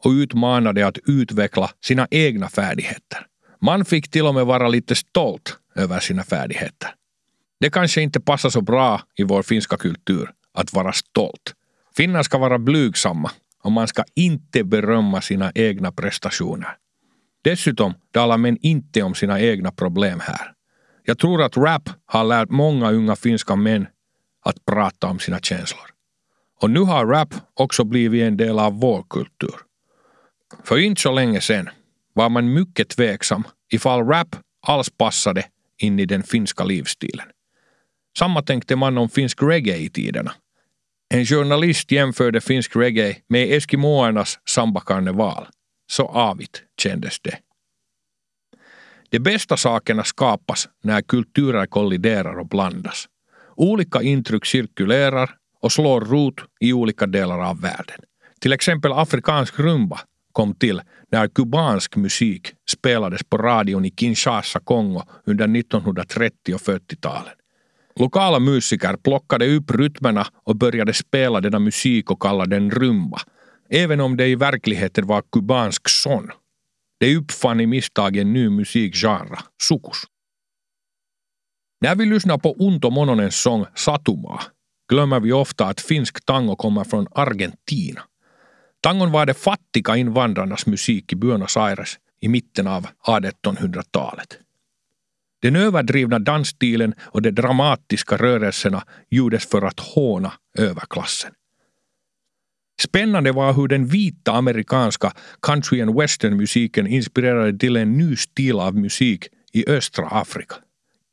och 0.03 0.10
utmanade 0.10 0.88
att 0.88 0.98
utveckla 1.05 1.72
sina 1.84 2.07
egna 2.12 2.50
färdigheter. 2.50 3.25
Man 3.62 3.86
fick 3.86 4.12
till 4.12 4.25
och 4.25 4.36
med 4.36 4.45
vara 4.45 4.67
lite 4.67 4.95
stolt 4.95 5.57
över 5.75 6.00
sina 6.00 6.24
färdigheter. 6.24 6.89
Det 7.60 7.69
kanske 7.69 8.01
inte 8.01 8.19
passar 8.19 8.50
så 8.50 8.62
bra 8.62 9.01
i 9.15 9.24
vår 9.24 9.43
finska 9.43 9.77
kultur 9.77 10.31
att 10.53 10.74
vara 10.74 10.93
stolt. 10.93 11.53
Finnar 11.98 12.24
ska 12.24 12.38
vara 12.38 12.60
blygsamma 12.60 13.31
och 13.63 13.72
man 13.72 13.88
ska 13.88 14.03
inte 14.15 14.63
berömma 14.63 15.22
sina 15.22 15.51
egna 15.55 15.91
prestationer. 15.91 16.77
Dessutom 17.46 17.94
talar 18.12 18.38
män 18.38 18.58
inte 18.62 19.04
om 19.04 19.16
sina 19.16 19.40
egna 19.40 19.72
problem 19.72 20.20
här. 20.20 20.52
Jag 21.04 21.18
tror 21.18 21.42
att 21.42 21.58
rap 21.58 21.90
har 22.06 22.24
lärt 22.24 22.50
många 22.50 22.92
unga 22.92 23.16
finska 23.16 23.56
män 23.56 23.88
att 24.46 24.66
prata 24.66 25.08
om 25.08 25.20
sina 25.20 25.40
känslor. 25.40 25.86
Och 26.62 26.70
nu 26.70 26.80
har 26.80 27.06
rap 27.06 27.34
också 27.54 27.84
blivit 27.84 28.24
en 28.24 28.38
del 28.38 28.60
av 28.60 28.80
vår 28.80 29.06
kultur. 29.10 29.56
För 30.64 30.78
inte 30.78 31.02
så 31.02 31.12
länge 31.12 31.42
sedan 31.42 31.70
var 32.14 32.30
man 32.30 32.54
mycket 32.54 32.90
tveksam 32.90 33.44
ifall 33.72 34.08
rap 34.08 34.36
alls 34.68 34.90
passade 34.90 35.46
in 35.78 36.00
i 36.00 36.06
den 36.06 36.24
finska 36.24 36.64
livsstilen. 36.64 37.25
Samma 38.18 38.42
tänkte 38.42 38.75
man 38.75 38.98
om 38.98 39.10
finsk 39.10 39.44
reggae 39.44 39.78
i 39.78 39.90
tiderna. 39.90 40.32
En 41.10 41.25
journalist 41.25 41.92
jämförde 41.92 42.42
finsk 42.42 42.75
reggae 42.75 43.18
med 43.28 43.58
eskimoernas 43.58 44.40
sambakarneval. 44.50 45.48
Så 45.88 46.06
avigt 46.06 46.63
kändes 46.82 47.20
det. 47.20 47.38
De 49.10 49.20
bästa 49.20 49.58
sakerna 49.58 50.04
skapas 50.04 50.70
när 50.84 51.01
kulturer 51.01 51.65
kolliderar 51.65 52.39
och 52.39 52.48
blandas. 52.48 53.06
Olika 53.56 54.01
intryck 54.01 54.46
cirkulerar 54.46 55.36
och 55.62 55.72
slår 55.72 56.01
rot 56.01 56.36
i 56.60 56.74
olika 56.74 57.06
delar 57.08 57.39
av 57.39 57.62
världen. 57.62 58.00
Till 58.39 58.54
exempel 58.54 58.94
afrikansk 58.94 59.60
rumba 59.60 60.00
kom 60.32 60.56
till 60.56 60.82
när 61.12 61.27
kubansk 61.27 61.96
musik 61.96 62.54
spelades 62.70 63.24
på 63.24 63.38
radion 63.38 63.86
i 63.86 63.92
Kinshasa, 63.92 64.60
Kongo 64.60 65.04
under 65.25 65.60
1930 65.60 66.56
och 66.56 66.62
40-talen. 66.62 67.34
Lokala 68.00 68.39
musiker 68.39 68.96
plockade 68.96 69.56
upp 69.56 69.72
rytmerna 69.72 70.27
och 70.44 70.56
började 70.56 70.94
spela 70.94 71.42
denna 71.42 71.60
musik 71.60 72.12
och 72.12 72.22
kallade 72.22 72.56
den 72.56 72.72
rumba 72.72 73.22
även 73.69 74.01
om 74.01 74.17
det 74.17 74.27
i 74.27 74.36
verkligheten 74.36 75.07
var 75.07 75.24
kubansk 75.31 75.89
son. 75.89 76.31
Det 77.00 77.15
uppfann 77.15 77.60
i 77.60 77.65
misstag 77.65 78.17
en 78.17 78.34
ny 78.34 78.50
musikgenre, 78.50 79.39
sukus. 79.63 79.98
När 81.81 81.95
vi 81.95 82.05
lyssnar 82.05 82.38
på 82.38 82.55
Unto 82.60 82.89
Mononens 82.89 83.41
sång 83.41 83.65
Satuma 83.75 84.41
glömmer 84.89 85.19
vi 85.19 85.31
ofta 85.31 85.65
att 85.65 85.81
finsk 85.81 86.25
tango 86.25 86.55
kommer 86.55 86.84
från 86.84 87.07
Argentina. 87.12 88.01
Tangon 88.81 89.12
var 89.12 89.25
de 89.25 89.34
fattiga 89.34 89.95
invandrarnas 89.95 90.65
musik 90.65 91.13
i 91.13 91.15
Buenos 91.15 91.57
Aires 91.57 92.00
i 92.22 92.27
mitten 92.27 92.67
av 92.67 92.88
1800-talet. 93.07 94.38
Den 95.41 95.55
överdrivna 95.55 96.19
dansstilen 96.19 96.93
och 97.00 97.22
de 97.22 97.31
dramatiska 97.31 98.17
rörelserna 98.17 98.84
gjordes 99.10 99.45
för 99.45 99.62
att 99.62 99.79
håna 99.79 100.34
överklassen. 100.57 101.31
Spännande 102.82 103.32
var 103.32 103.53
hur 103.53 103.67
den 103.67 103.86
vita 103.86 104.32
amerikanska 104.32 105.13
country 105.41 105.82
and 105.82 106.00
western-musiken 106.00 106.88
inspirerade 106.88 107.60
till 107.60 107.77
en 107.77 107.98
ny 107.98 108.15
stil 108.15 108.60
av 108.60 108.75
musik 108.75 109.27
i 109.53 109.70
östra 109.70 110.08
Afrika. 110.08 110.55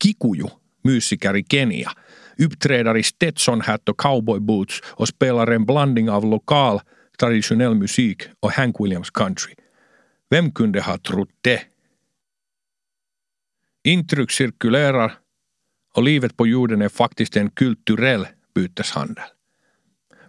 Kikuyu, 0.03 0.47
musiker 0.83 1.37
i 1.37 1.43
Kenya, 1.43 1.91
uppträder 2.37 2.97
i 2.97 3.03
Stetson-hatt 3.03 3.89
och 3.89 3.97
cowboyboots 3.97 4.81
och 4.85 5.07
spelar 5.07 5.47
en 5.47 5.65
blandning 5.65 6.09
av 6.09 6.25
lokal 6.25 6.81
traditionell 7.19 7.75
musik 7.75 8.23
och 8.39 8.51
Hank 8.51 8.79
Williams 8.79 9.09
country. 9.09 9.53
Vem 10.29 10.51
kunde 10.51 10.81
ha 10.81 10.97
trott 10.97 11.29
det? 11.41 11.61
Intryck 13.83 14.31
cirkulerar 14.31 15.13
och 15.93 16.03
livet 16.03 16.37
på 16.37 16.47
jorden 16.47 16.81
är 16.81 16.89
faktiskt 16.89 17.37
en 17.37 17.49
kulturell 17.49 18.27
byteshandel. 18.55 19.23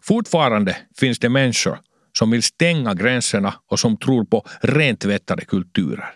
Fortfarande 0.06 0.76
finns 0.98 1.18
det 1.18 1.28
människor 1.28 1.78
som 2.18 2.30
vill 2.30 2.42
stänga 2.42 2.94
gränserna 2.94 3.54
och 3.66 3.80
som 3.80 3.96
tror 3.96 4.24
på 4.24 4.46
rentvättade 4.60 5.44
kulturer. 5.44 6.14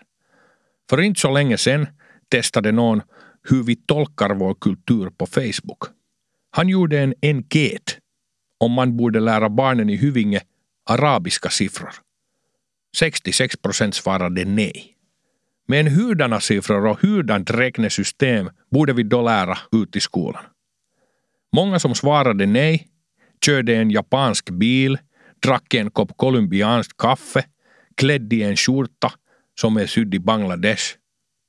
För 0.89 1.01
inte 1.01 1.19
så 1.21 1.31
länge 1.31 1.57
sedan 1.57 1.87
testade 2.31 2.71
någon 2.71 3.01
hur 3.49 3.63
vi 3.63 3.75
tolkar 3.75 4.29
vår 4.29 4.53
kultur 4.53 5.09
på 5.09 5.25
Facebook. 5.25 5.83
Han 6.51 6.69
gjorde 6.69 6.99
en 6.99 7.13
enkät 7.21 7.97
om 8.59 8.71
man 8.71 8.97
borde 8.97 9.19
lära 9.19 9.49
barnen 9.49 9.89
i 9.89 9.95
Hyvinge 9.95 10.41
arabiska 10.89 11.49
siffror. 11.49 11.93
66 12.97 13.55
procent 13.57 13.95
svarade 13.95 14.45
nej. 14.45 14.95
Men 15.67 15.87
hurdana 15.87 16.39
siffror 16.39 16.85
och 16.85 17.01
hurdant 17.01 17.51
räknesystem 17.51 18.49
borde 18.71 18.93
vi 18.93 19.03
då 19.03 19.21
lära 19.21 19.57
ut 19.71 19.95
i 19.95 19.99
skolan? 19.99 20.43
Många 21.53 21.79
som 21.79 21.95
svarade 21.95 22.45
nej 22.45 22.87
körde 23.45 23.75
en 23.75 23.91
japansk 23.91 24.49
bil, 24.49 24.97
drack 25.43 25.73
en 25.73 25.91
kopp 25.91 26.17
colombianskt 26.17 26.97
kaffe, 26.97 27.45
klädd 27.97 28.33
i 28.33 28.43
en 28.43 28.55
skjorta 28.55 29.13
som 29.59 29.77
är 29.77 29.85
sydd 29.85 30.15
i 30.15 30.19
Bangladesh, 30.19 30.83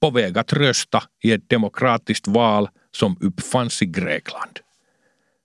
på 0.00 0.10
väg 0.10 0.38
att 0.38 0.52
rösta 0.52 1.02
i 1.22 1.32
ett 1.32 1.48
demokratiskt 1.48 2.28
val 2.28 2.68
som 2.90 3.16
uppfanns 3.20 3.82
i 3.82 3.86
Grekland. 3.86 4.60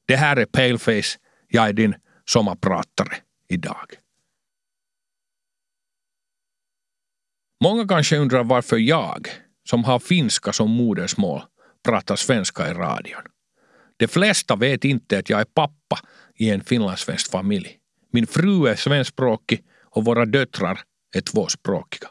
Det 0.08 0.16
här 0.16 0.38
är 0.38 0.46
Paleface, 0.46 1.18
jag 1.48 1.68
är 1.70 1.74
din 1.74 1.96
sommarpratare 2.26 3.16
idag. 3.50 3.86
Många 7.64 7.88
kanske 7.88 8.18
undrar 8.18 8.44
varför 8.44 8.78
jag, 8.78 9.28
som 9.70 9.84
har 9.84 10.00
finska 10.00 10.54
som 10.54 10.72
modersmål, 10.72 11.42
pratar 11.84 12.16
svenska 12.16 12.70
i 12.70 12.74
radion. 12.74 13.22
De 13.98 14.08
flesta 14.08 14.56
vet 14.56 14.86
inte 14.86 15.20
att 15.20 15.30
jag 15.30 15.40
är 15.40 15.46
pappa 15.46 16.00
i 16.38 16.50
en 16.50 16.64
finlandssvensk 16.64 17.32
familj. 17.32 17.78
Min 18.12 18.28
fru 18.28 18.68
är 18.68 18.76
svenskspråkig 18.76 19.64
och 19.84 20.06
våra 20.06 20.26
döttrar 20.26 20.80
är 21.16 21.22
tvåspråkiga. 21.22 22.10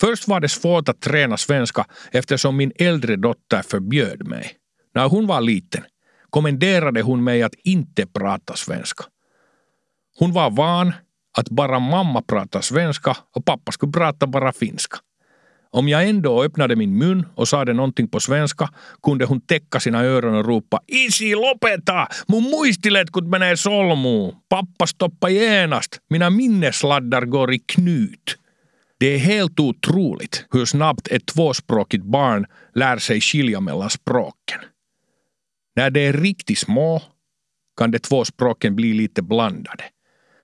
Först 0.00 0.28
var 0.28 0.40
det 0.40 0.48
svårt 0.48 0.88
att 0.88 1.00
träna 1.00 1.36
svenska 1.36 1.86
eftersom 2.10 2.56
min 2.56 2.72
äldre 2.76 3.16
dotter 3.16 3.62
förbjöd 3.62 4.26
mig. 4.26 4.52
När 4.94 5.08
hon 5.08 5.26
var 5.26 5.40
liten 5.40 5.84
kommenderade 6.30 7.02
hon 7.02 7.24
mig 7.24 7.42
att 7.42 7.54
inte 7.54 8.06
prata 8.06 8.56
svenska. 8.56 9.04
Hon 10.18 10.32
var 10.32 10.50
van 10.50 10.92
att 11.38 11.48
bara 11.48 11.78
mamma 11.78 12.22
pratade 12.22 12.64
svenska 12.64 13.16
och 13.36 13.44
pappa 13.44 13.72
skulle 13.72 13.92
prata 13.92 14.26
bara 14.26 14.52
finska. 14.52 14.96
Om 15.76 15.88
jag 15.88 16.08
ändå 16.08 16.42
öppnade 16.42 16.76
min 16.76 16.98
mun 16.98 17.26
och 17.34 17.48
sade 17.48 17.72
någonting 17.72 18.08
på 18.08 18.20
svenska 18.20 18.70
kunde 19.02 19.24
hon 19.24 19.40
täcka 19.40 19.80
sina 19.80 20.04
öron 20.04 20.34
och 20.34 20.46
ropa 20.46 20.80
Isi 20.86 21.34
lopeta! 21.34 22.08
Mun 22.28 22.42
muistiletkut 22.42 23.24
menee 23.24 23.56
solmuun! 23.56 24.34
Pappa 24.48 24.86
stoppa 24.86 25.30
genast! 25.30 25.98
Mina 26.10 26.30
minnesladdar 26.30 27.22
går 27.22 27.54
i 27.54 27.58
knut! 27.58 28.36
Det 29.00 29.06
är 29.06 29.18
helt 29.18 29.60
otroligt 29.60 30.46
hur 30.50 30.64
snabbt 30.64 31.08
ett 31.08 31.26
tvåspråkigt 31.26 32.04
barn 32.04 32.46
lär 32.74 32.98
sig 32.98 33.20
skilja 33.20 33.60
mellan 33.60 33.90
språken. 33.90 34.60
När 35.76 35.90
de 35.90 36.06
är 36.08 36.12
riktigt 36.12 36.58
små 36.58 37.02
kan 37.76 37.90
de 37.90 37.98
två 37.98 38.24
språken 38.24 38.76
bli 38.76 38.92
lite 38.92 39.22
blandade. 39.22 39.84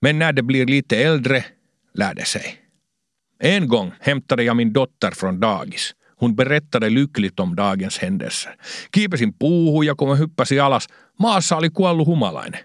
Men 0.00 0.18
när 0.18 0.32
de 0.32 0.42
blir 0.42 0.66
lite 0.66 0.96
äldre 0.96 1.44
lär 1.94 2.14
de 2.14 2.24
sig. 2.24 2.61
En 3.44 3.68
gång 3.68 3.92
hämtade 4.00 4.42
jag 4.42 4.56
min 4.56 4.72
dotter 4.72 5.10
från 5.10 5.40
dagis. 5.40 5.94
Hon 6.16 6.34
berättade 6.34 6.90
lyckligt 6.90 7.40
om 7.40 7.56
dagens 7.56 7.98
händelser. 7.98 8.54
Kiipesin 8.94 9.32
puuhun 9.32 9.86
ja 9.86 9.94
kun 9.96 10.08
mä 10.08 10.14
hyppäsin 10.14 10.60
alas, 10.60 10.88
maassa 11.18 11.56
oli 11.56 11.70
kuollut 11.70 12.06
humalainen. 12.06 12.60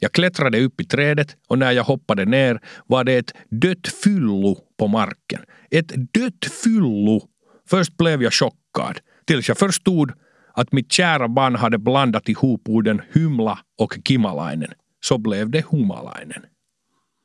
Jag 0.00 0.12
klättrade 0.12 0.60
upp 0.60 0.80
i 0.80 0.84
trädet 0.84 1.36
och 1.48 1.58
när 1.58 1.72
jag 1.72 1.84
hoppade 1.84 2.24
ner 2.24 2.60
var 2.86 3.04
det 3.04 3.18
ett 3.18 3.32
dött 3.50 3.88
fyllo 4.04 4.56
på 4.78 4.86
marken. 4.86 5.40
Ett 5.70 5.92
dött 6.14 6.52
fyllo! 6.64 7.22
Först 7.70 7.96
blev 7.96 8.22
jag 8.22 8.32
chockad, 8.32 8.98
tills 9.26 9.48
jag 9.48 9.58
förstod 9.58 10.12
att 10.54 10.72
mitt 10.72 10.92
kära 10.92 11.28
barn 11.28 11.56
hade 11.56 11.78
blandat 11.78 12.28
ihop 12.28 12.68
orden 12.68 13.02
hymla 13.12 13.58
och 13.78 13.98
kimalainen. 14.04 14.70
Så 15.04 15.18
blev 15.18 15.50
det 15.50 15.64
humalainen. 15.70 16.42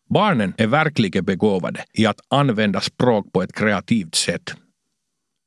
Barnen 0.09 0.53
är 0.57 0.67
verkligen 0.67 1.25
begåvade 1.25 1.85
i 1.93 2.05
att 2.05 2.19
använda 2.27 2.81
språk 2.81 3.33
på 3.33 3.43
ett 3.43 3.53
kreativt 3.53 4.15
sätt. 4.15 4.55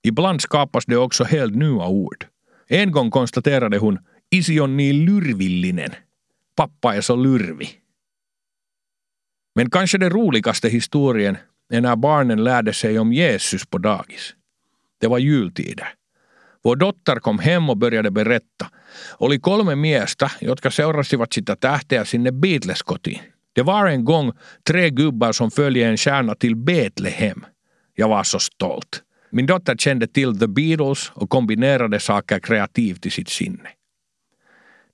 Ibland 0.02 0.40
skapas 0.40 0.86
det 0.86 0.96
också 0.96 1.24
helt 1.24 1.54
nya 1.56 1.86
ord. 1.86 2.26
En 2.66 2.92
gång 2.92 3.10
konstaterade 3.10 3.78
hon 3.78 3.98
Isi 4.30 4.60
on 4.60 4.76
niin 4.76 5.04
lyrvillinen. 5.04 5.90
Pappa 6.56 6.96
är 6.96 7.00
så 7.00 7.16
lurvig. 7.16 7.80
Men 9.54 9.70
kanske 9.70 9.98
den 9.98 10.10
roligaste 10.10 10.68
historien 10.68 11.36
är 11.72 11.80
när 11.80 11.96
barnen 11.96 12.44
lärde 12.44 12.72
sig 12.72 12.98
om 12.98 13.12
Jesus 13.12 13.66
på 13.66 13.78
dagis. 13.78 14.34
Det 15.00 15.06
var 15.06 15.18
jultider. 15.18 15.88
Vår 16.62 16.76
dotter 16.76 17.16
kom 17.16 17.38
hem 17.38 17.70
och 17.70 17.76
började 17.76 18.10
berätta. 18.10 18.70
Oli 19.18 19.38
kolme 19.38 19.74
miestä, 19.74 20.30
jotka 20.40 20.70
seurasivat 20.70 21.32
sitä 21.32 21.56
tähteä 21.56 22.04
sinne 22.04 22.30
Beatles-kotiin. 22.30 23.37
Det 23.58 23.62
var 23.62 23.86
en 23.86 24.04
gång 24.04 24.32
tre 24.66 24.90
gubbar 24.90 25.32
som 25.32 25.50
följde 25.50 25.80
en 25.80 25.96
stjärna 25.96 26.34
till 26.34 26.56
Betlehem. 26.56 27.46
Jag 27.94 28.08
var 28.08 28.22
så 28.22 28.38
stolt. 28.38 29.02
Min 29.30 29.46
dotter 29.46 29.76
kände 29.76 30.06
till 30.06 30.38
The 30.38 30.46
Beatles 30.46 31.10
och 31.14 31.30
kombinerade 31.30 32.00
saker 32.00 32.38
kreativt 32.38 33.06
i 33.06 33.10
sitt 33.10 33.28
sinne. 33.28 33.68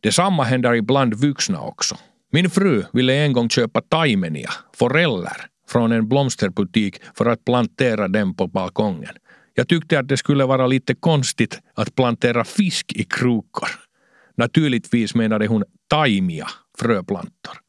Detsamma 0.01 0.45
händer 0.45 0.75
ibland 0.75 1.15
vuxna 1.15 1.61
också. 1.61 1.97
Min 2.33 2.51
fru 2.51 2.85
ville 2.93 3.15
en 3.15 3.33
gång 3.33 3.51
köpa 3.51 3.81
taimenia, 3.81 4.51
foreller, 4.77 5.37
från 5.69 5.93
en 5.93 6.09
blomsterbutik 6.09 7.01
för 7.15 7.27
att 7.27 7.45
plantera 7.45 8.09
dem 8.09 8.35
på 8.35 8.47
balkongen. 8.47 9.15
Jag 9.55 9.69
tyckte 9.69 9.99
att 9.99 10.09
det 10.09 10.17
skulle 10.17 10.45
vara 10.45 10.67
lite 10.67 10.95
konstigt 10.95 11.61
att 11.75 11.95
plantera 11.95 12.45
fisk 12.45 12.93
i 12.93 13.05
krukor. 13.05 13.69
Naturligtvis 14.37 15.15
menade 15.15 15.47
hon 15.47 15.65
taimia, 15.91 16.49
fröplantor. 16.79 17.64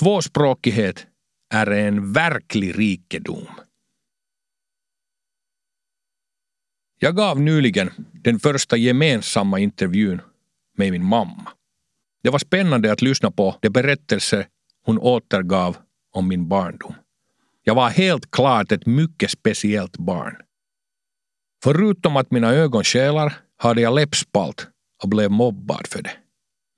Tvåspråkighet 0.00 1.06
är 1.54 1.70
en 1.70 2.12
verklig 2.12 2.78
rikedom. 2.78 3.46
Jag 6.98 7.16
gav 7.16 7.40
nyligen 7.40 7.90
den 8.12 8.38
första 8.38 8.76
gemensamma 8.76 9.58
intervjun 9.58 10.20
med 10.76 10.92
min 10.92 11.04
mamma. 11.04 11.52
Det 12.22 12.30
var 12.30 12.38
spännande 12.38 12.92
att 12.92 13.02
lyssna 13.02 13.30
på 13.30 13.56
de 13.60 13.70
berättelser 13.70 14.46
hon 14.84 14.98
återgav 14.98 15.76
om 16.12 16.28
min 16.28 16.48
barndom. 16.48 16.94
Jag 17.62 17.74
var 17.74 17.88
helt 17.88 18.30
klart 18.30 18.72
ett 18.72 18.86
mycket 18.86 19.30
speciellt 19.30 19.96
barn. 19.96 20.36
Förutom 21.62 22.16
att 22.16 22.30
mina 22.30 22.50
ögon 22.50 22.84
skälar 22.84 23.34
hade 23.56 23.80
jag 23.80 23.94
läppspalt 23.94 24.68
och 25.02 25.08
blev 25.08 25.30
mobbad 25.30 25.86
för 25.86 26.02
det. 26.02 26.12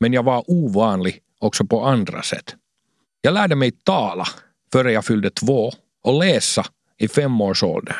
Men 0.01 0.13
jag 0.13 0.23
var 0.23 0.51
ovanlig 0.51 1.21
också 1.39 1.65
på 1.65 1.85
andra 1.85 2.23
sätt. 2.23 2.57
Jag 3.25 3.35
lärde 3.35 3.57
mig 3.57 3.71
tala 3.71 4.27
före 4.73 4.93
jag 4.93 5.05
fyllde 5.05 5.31
två 5.31 5.73
och 6.03 6.19
läsa 6.19 6.67
i 6.99 7.09
femårsåldern 7.09 7.97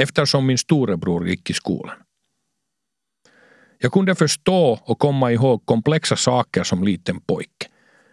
eftersom 0.00 0.46
min 0.46 0.58
storebror 0.58 1.28
gick 1.28 1.50
i 1.50 1.52
skolan. 1.52 1.96
Jag 3.78 3.92
kunde 3.92 4.14
förstå 4.14 4.78
och 4.84 4.98
komma 4.98 5.32
ihåg 5.32 5.66
komplexa 5.66 6.16
saker 6.16 6.62
som 6.64 6.84
liten 6.84 7.20
pojke. 7.20 7.66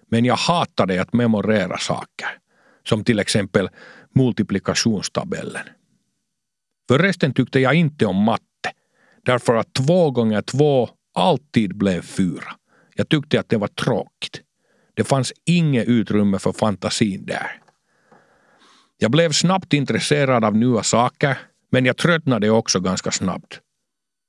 Men 0.10 0.26
jag 0.26 0.36
hatade 0.36 1.02
att 1.02 1.13
memorera 1.13 1.78
saker. 1.78 2.28
Som 2.84 3.04
till 3.04 3.19
exempel 3.19 3.69
multiplikationstabellen. 4.15 5.67
Förresten 6.89 7.34
tyckte 7.34 7.60
jag 7.60 7.74
inte 7.74 8.06
om 8.06 8.15
matte. 8.15 8.71
Därför 9.26 9.56
att 9.56 9.74
två 9.74 10.12
gånger 10.12 10.41
två 10.41 10.89
alltid 11.13 11.78
blev 11.78 12.02
fyra. 12.02 12.56
Jag 12.95 13.10
tyckte 13.10 13.39
att 13.39 13.50
det 13.50 13.58
var 13.58 13.67
tråkigt. 13.67 14.41
Det 15.02 15.06
fanns 15.06 15.34
inget 15.46 15.88
utrymme 15.88 16.40
för 16.40 16.52
fantasin 16.52 17.26
där. 17.26 17.52
Jag 18.98 19.12
blev 19.12 19.32
snabbt 19.32 19.74
intresserad 19.74 20.46
av 20.46 20.56
nya 20.56 20.84
saker, 20.84 21.38
men 21.72 21.86
jag 21.86 21.98
tröttnade 21.98 22.50
också 22.50 22.80
ganska 22.80 23.12
snabbt. 23.12 23.60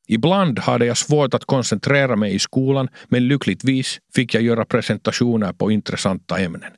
Ibland 0.09 0.59
hade 0.59 0.87
jag 0.87 0.97
svårt 0.97 1.35
att 1.35 1.45
koncentrera 1.45 2.17
mig 2.17 2.35
i 2.35 2.39
skolan, 2.39 2.89
men 3.09 3.29
lyckligtvis 3.29 3.99
fick 4.15 4.35
jag 4.35 4.43
göra 4.43 4.65
presentationer 4.65 5.53
på 5.53 5.71
intressanta 5.71 6.39
ämnen. 6.39 6.73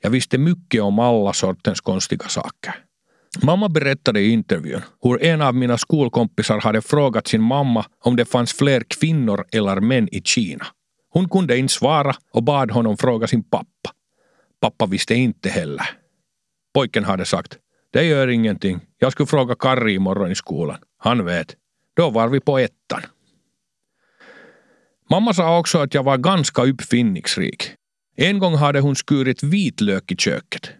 Jag 0.00 0.10
visste 0.10 0.38
mycket 0.38 0.82
om 0.82 0.98
alla 0.98 1.32
sortens 1.32 1.80
konstiga 1.80 2.28
saker. 2.28 2.74
Mamma 3.42 3.68
berättade 3.68 4.20
i 4.20 4.30
intervjun 4.30 4.80
hur 5.02 5.22
en 5.22 5.42
av 5.42 5.54
mina 5.54 5.78
skolkompisar 5.78 6.60
hade 6.60 6.82
frågat 6.82 7.28
sin 7.28 7.42
mamma 7.42 7.86
om 8.04 8.16
det 8.16 8.24
fanns 8.24 8.52
fler 8.52 8.82
kvinnor 8.88 9.44
eller 9.52 9.80
män 9.80 10.08
i 10.12 10.22
Kina. 10.24 10.66
Hon 11.12 11.28
kunde 11.28 11.58
inte 11.58 11.74
svara 11.74 12.14
och 12.30 12.42
bad 12.42 12.70
honom 12.70 12.96
fråga 12.96 13.26
sin 13.26 13.42
pappa. 13.42 13.90
Pappa 14.60 14.86
visste 14.86 15.14
inte 15.14 15.48
heller. 15.48 15.90
Pojken 16.74 17.04
hade 17.04 17.24
sagt, 17.24 17.58
det 17.92 18.04
gör 18.04 18.28
ingenting. 18.28 18.80
Jag 18.98 19.12
skulle 19.12 19.26
fråga 19.26 19.54
Karri 19.54 19.94
imorgon 19.94 20.32
i 20.32 20.34
skolan. 20.34 20.78
Han 20.98 21.24
vet. 21.24 21.56
Då 21.96 22.10
var 22.10 22.28
vi 22.28 22.40
på 22.40 22.58
ettan. 22.58 23.02
Mamma 25.10 25.34
sa 25.34 25.58
också 25.58 25.78
att 25.78 25.94
jag 25.94 26.02
var 26.02 26.16
ganska 26.16 26.62
uppfinningsrik. 26.62 27.70
En 28.16 28.38
gång 28.38 28.54
hade 28.54 28.80
hon 28.80 28.96
skurit 28.96 29.42
vitlök 29.42 30.12
i 30.12 30.16
köket. 30.16 30.70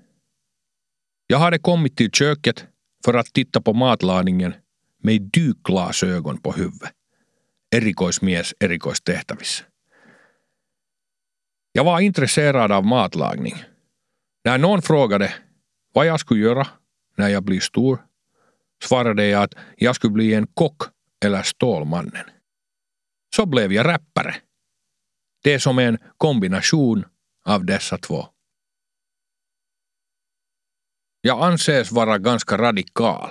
Jag 1.26 1.38
hade 1.38 1.58
kommit 1.58 1.96
till 1.96 2.10
köket 2.10 2.64
för 3.04 3.14
att 3.14 3.32
titta 3.32 3.60
på 3.60 3.72
matlagningen 3.72 4.54
med 5.02 5.22
dykglasögon 5.22 6.38
på 6.38 6.52
huvudet. 6.52 6.90
Erikoismies 7.74 8.54
erikoistehtävissä. 8.60 9.64
Jag 11.72 11.84
var 11.84 12.00
intresserad 12.00 12.72
av 12.72 12.84
matlagning. 12.84 13.64
När 14.44 14.58
någon 14.58 14.82
frågade 14.82 15.34
vad 15.92 16.06
jag 16.06 16.20
skulle 16.20 16.40
göra 16.40 16.66
när 17.16 17.28
jag 17.28 17.42
blir 17.42 17.60
stor 17.60 18.06
svarade 18.82 19.26
jag 19.26 19.42
att 19.42 19.54
jag 19.76 19.96
skulle 19.96 20.12
bli 20.12 20.34
en 20.34 20.46
kock 20.46 20.82
eller 21.24 21.42
Stålmannen. 21.42 22.30
Så 23.36 23.46
blev 23.46 23.72
jag 23.72 23.86
rappare. 23.86 24.34
Det 25.42 25.54
är 25.54 25.58
som 25.58 25.78
en 25.78 25.98
kombination 26.16 27.04
av 27.44 27.64
dessa 27.64 27.98
två. 27.98 28.28
Jag 31.20 31.42
anses 31.42 31.92
vara 31.92 32.18
ganska 32.18 32.58
radikal. 32.58 33.30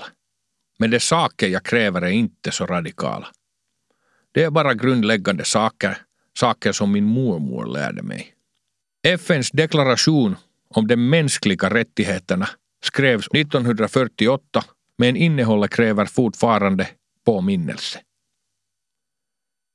Men 0.79 0.91
de 0.91 0.99
saker 0.99 1.47
jag 1.47 1.65
kräver 1.65 2.01
är 2.01 2.09
inte 2.09 2.51
så 2.51 2.65
radikala. 2.65 3.27
Det 4.31 4.43
är 4.43 4.49
bara 4.49 4.73
grundläggande 4.73 5.45
saker, 5.45 5.97
saker 6.41 6.71
som 6.71 6.91
min 6.91 7.05
mormor 7.05 7.65
lärde 7.65 8.01
mig. 8.01 8.33
FNs 9.07 9.51
deklaration 9.51 10.35
om 10.69 10.87
de 10.87 10.95
mänskliga 10.95 11.69
rättigheterna 11.69 12.49
skrevs 12.83 13.27
1948 13.33 14.63
men 14.97 15.15
innehållet 15.15 15.71
kräver 15.71 16.05
fortfarande 16.05 16.87
påminnelse. 17.25 17.99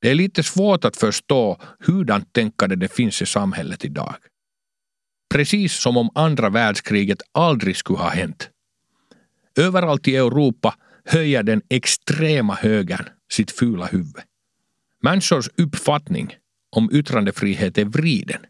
Det 0.01 0.11
är 0.11 0.15
lite 0.15 0.43
svårt 0.43 0.85
att 0.85 0.97
förstå 0.97 1.59
hurdant 1.81 2.33
tänkande 2.33 2.77
det 2.77 2.93
finns 2.93 3.23
i 3.23 3.27
samhället 3.27 3.85
idag. 3.85 4.15
Precis 5.35 5.73
som 5.73 5.97
om 5.97 6.11
andra 6.15 6.51
världskriget 6.51 7.23
aldrig 7.33 7.77
skulle 7.77 7.99
ha 7.99 8.11
hänt. 8.11 8.51
Överallt 9.59 10.09
i 10.09 10.17
Europa 10.17 10.75
höjer 11.05 11.43
den 11.43 11.63
extrema 11.69 12.55
högern 12.55 13.09
sitt 13.33 13.51
fula 13.51 13.87
huvud. 13.87 14.23
Människors 15.03 15.49
uppfattning 15.57 16.37
om 16.77 16.91
yttrandefrihet 16.93 17.79
är 17.79 17.85
vriden. 17.85 18.41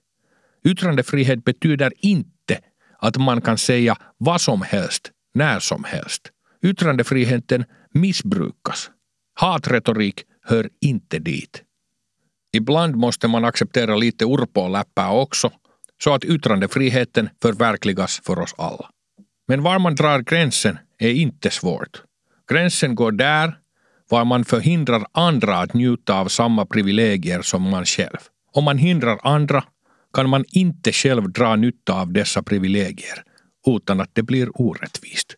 Yttrandefrihet 0.64 1.44
betyder 1.44 1.92
inte 1.98 2.58
att 2.98 3.16
man 3.16 3.40
kan 3.40 3.58
säga 3.58 3.96
vad 4.18 4.40
som 4.40 4.62
helst, 4.62 5.10
när 5.34 5.60
som 5.60 5.84
helst. 5.84 6.22
Yttrandefriheten 6.62 7.64
missbrukas. 7.94 8.90
Hatretorik 9.34 10.24
hör 10.42 10.68
inte 10.80 11.18
dit. 11.18 11.62
Ibland 12.52 12.96
måste 12.96 13.28
man 13.28 13.44
acceptera 13.44 13.96
lite 13.96 14.24
urpåläppää 14.24 15.10
också, 15.10 15.50
så 16.02 16.14
att 16.14 16.24
yttrandefriheten 16.24 17.28
förverkligas 17.42 18.20
för 18.24 18.38
oss 18.38 18.54
alla. 18.58 18.90
Men 19.48 19.62
var 19.62 19.78
man 19.78 19.94
drar 19.94 20.20
gränsen 20.20 20.78
är 20.98 21.10
inte 21.10 21.50
svårt. 21.50 22.02
Gränsen 22.50 22.94
går 22.94 23.12
där 23.12 23.58
var 24.08 24.24
man 24.24 24.44
förhindrar 24.44 25.06
andra 25.12 25.58
att 25.58 25.74
njuta 25.74 26.14
av 26.14 26.28
samma 26.28 26.66
privilegier 26.66 27.42
som 27.42 27.62
man 27.62 27.84
själv. 27.84 28.18
Om 28.52 28.64
man 28.64 28.78
hindrar 28.78 29.18
andra 29.22 29.64
kan 30.14 30.28
man 30.28 30.44
inte 30.48 30.92
själv 30.92 31.32
dra 31.32 31.56
nytta 31.56 31.92
av 31.92 32.12
dessa 32.12 32.42
privilegier 32.42 33.22
utan 33.66 34.00
att 34.00 34.10
det 34.14 34.22
blir 34.22 34.60
orättvist. 34.60 35.34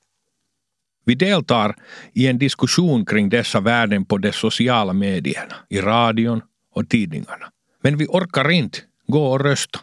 Vi 1.05 1.15
deltar 1.15 1.77
i 2.13 2.27
en 2.27 2.39
diskussion 2.39 3.07
kring 3.07 3.29
dessa 3.29 3.61
värden 3.61 4.05
på 4.05 4.19
de 4.19 4.33
sociala 4.33 4.93
medierna, 4.93 5.55
i 5.69 5.81
radion 5.81 6.43
och 6.75 6.89
tidningarna. 6.89 7.51
Men 7.83 7.97
vi 7.97 8.07
orkar 8.07 8.51
inte 8.51 8.79
gå 9.07 9.27
och 9.33 9.41
rösta. 9.41 9.81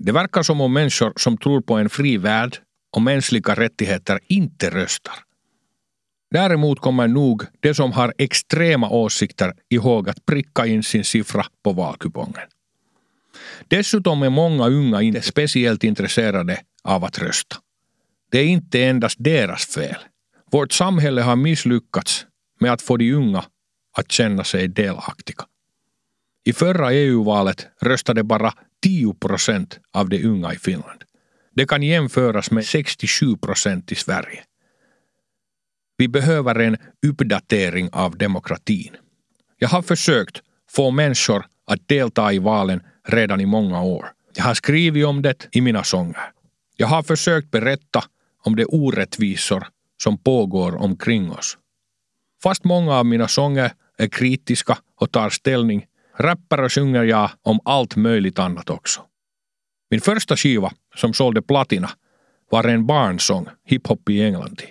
Det 0.00 0.12
verkar 0.12 0.42
som 0.42 0.60
om 0.60 0.72
människor 0.72 1.12
som 1.16 1.38
tror 1.38 1.60
på 1.60 1.74
en 1.74 1.90
fri 1.90 2.16
värld 2.16 2.56
och 2.96 3.02
mänskliga 3.02 3.54
rättigheter 3.54 4.20
inte 4.28 4.70
röstar. 4.70 5.14
Däremot 6.30 6.80
kommer 6.80 7.08
nog 7.08 7.44
de 7.60 7.74
som 7.74 7.92
har 7.92 8.14
extrema 8.18 8.90
åsikter 8.90 9.52
ihåg 9.68 10.08
att 10.08 10.26
pricka 10.26 10.66
in 10.66 10.82
sin 10.82 11.04
siffra 11.04 11.46
på 11.64 11.72
valkupongen. 11.72 12.48
Dessutom 13.68 14.22
är 14.22 14.30
många 14.30 14.68
unga 14.68 15.02
inte 15.02 15.22
speciellt 15.22 15.84
intresserade 15.84 16.60
av 16.84 17.04
att 17.04 17.18
rösta. 17.18 17.56
Det 18.30 18.38
är 18.38 18.46
inte 18.46 18.84
endast 18.84 19.16
deras 19.18 19.66
fel. 19.66 19.96
Vårt 20.52 20.72
samhälle 20.72 21.22
har 21.22 21.36
misslyckats 21.36 22.26
med 22.60 22.72
att 22.72 22.82
få 22.82 22.96
de 22.96 23.12
unga 23.12 23.44
att 23.96 24.12
känna 24.12 24.44
sig 24.44 24.68
delaktiga. 24.68 25.44
I 26.44 26.52
förra 26.52 26.92
EU-valet 26.92 27.66
röstade 27.80 28.22
bara 28.22 28.54
10 28.82 29.14
procent 29.14 29.78
av 29.92 30.08
de 30.08 30.24
unga 30.24 30.54
i 30.54 30.58
Finland. 30.58 31.04
Det 31.54 31.66
kan 31.66 31.82
jämföras 31.82 32.50
med 32.50 32.66
67 32.66 33.36
procent 33.36 33.92
i 33.92 33.94
Sverige. 33.94 34.44
Vi 36.00 36.08
behöver 36.08 36.58
en 36.58 36.76
uppdatering 37.06 37.90
av 37.92 38.18
demokratin. 38.18 38.96
Jag 39.58 39.68
har 39.68 39.82
försökt 39.82 40.42
få 40.70 40.90
människor 40.90 41.46
att 41.66 41.88
delta 41.88 42.32
i 42.32 42.38
valen 42.38 42.82
redan 43.08 43.40
i 43.40 43.46
många 43.46 43.82
år. 43.82 44.06
Jag 44.34 44.44
har 44.44 44.54
skrivit 44.54 45.06
om 45.06 45.22
det 45.22 45.48
i 45.52 45.60
mina 45.60 45.84
sånger. 45.84 46.32
Jag 46.76 46.86
har 46.86 47.02
försökt 47.02 47.50
berätta 47.50 48.04
om 48.44 48.56
de 48.56 48.64
orättvisor 48.68 49.66
som 50.02 50.18
pågår 50.18 50.76
omkring 50.76 51.32
oss. 51.32 51.58
Fast 52.42 52.64
många 52.64 52.94
av 52.94 53.06
mina 53.06 53.28
sånger 53.28 53.72
är 53.98 54.08
kritiska 54.08 54.78
och 55.00 55.12
tar 55.12 55.30
ställning, 55.30 55.86
rappar 56.18 56.62
och 56.62 56.72
sjunger 56.72 57.04
jag 57.04 57.30
om 57.42 57.60
allt 57.64 57.96
möjligt 57.96 58.38
annat 58.38 58.70
också. 58.70 59.00
Min 59.90 60.00
första 60.00 60.36
skiva, 60.36 60.72
som 60.96 61.14
sålde 61.14 61.42
platina, 61.42 61.90
var 62.50 62.64
en 62.64 62.86
barnsång, 62.86 63.48
hiphop 63.64 64.10
i 64.10 64.22
England. 64.22 64.62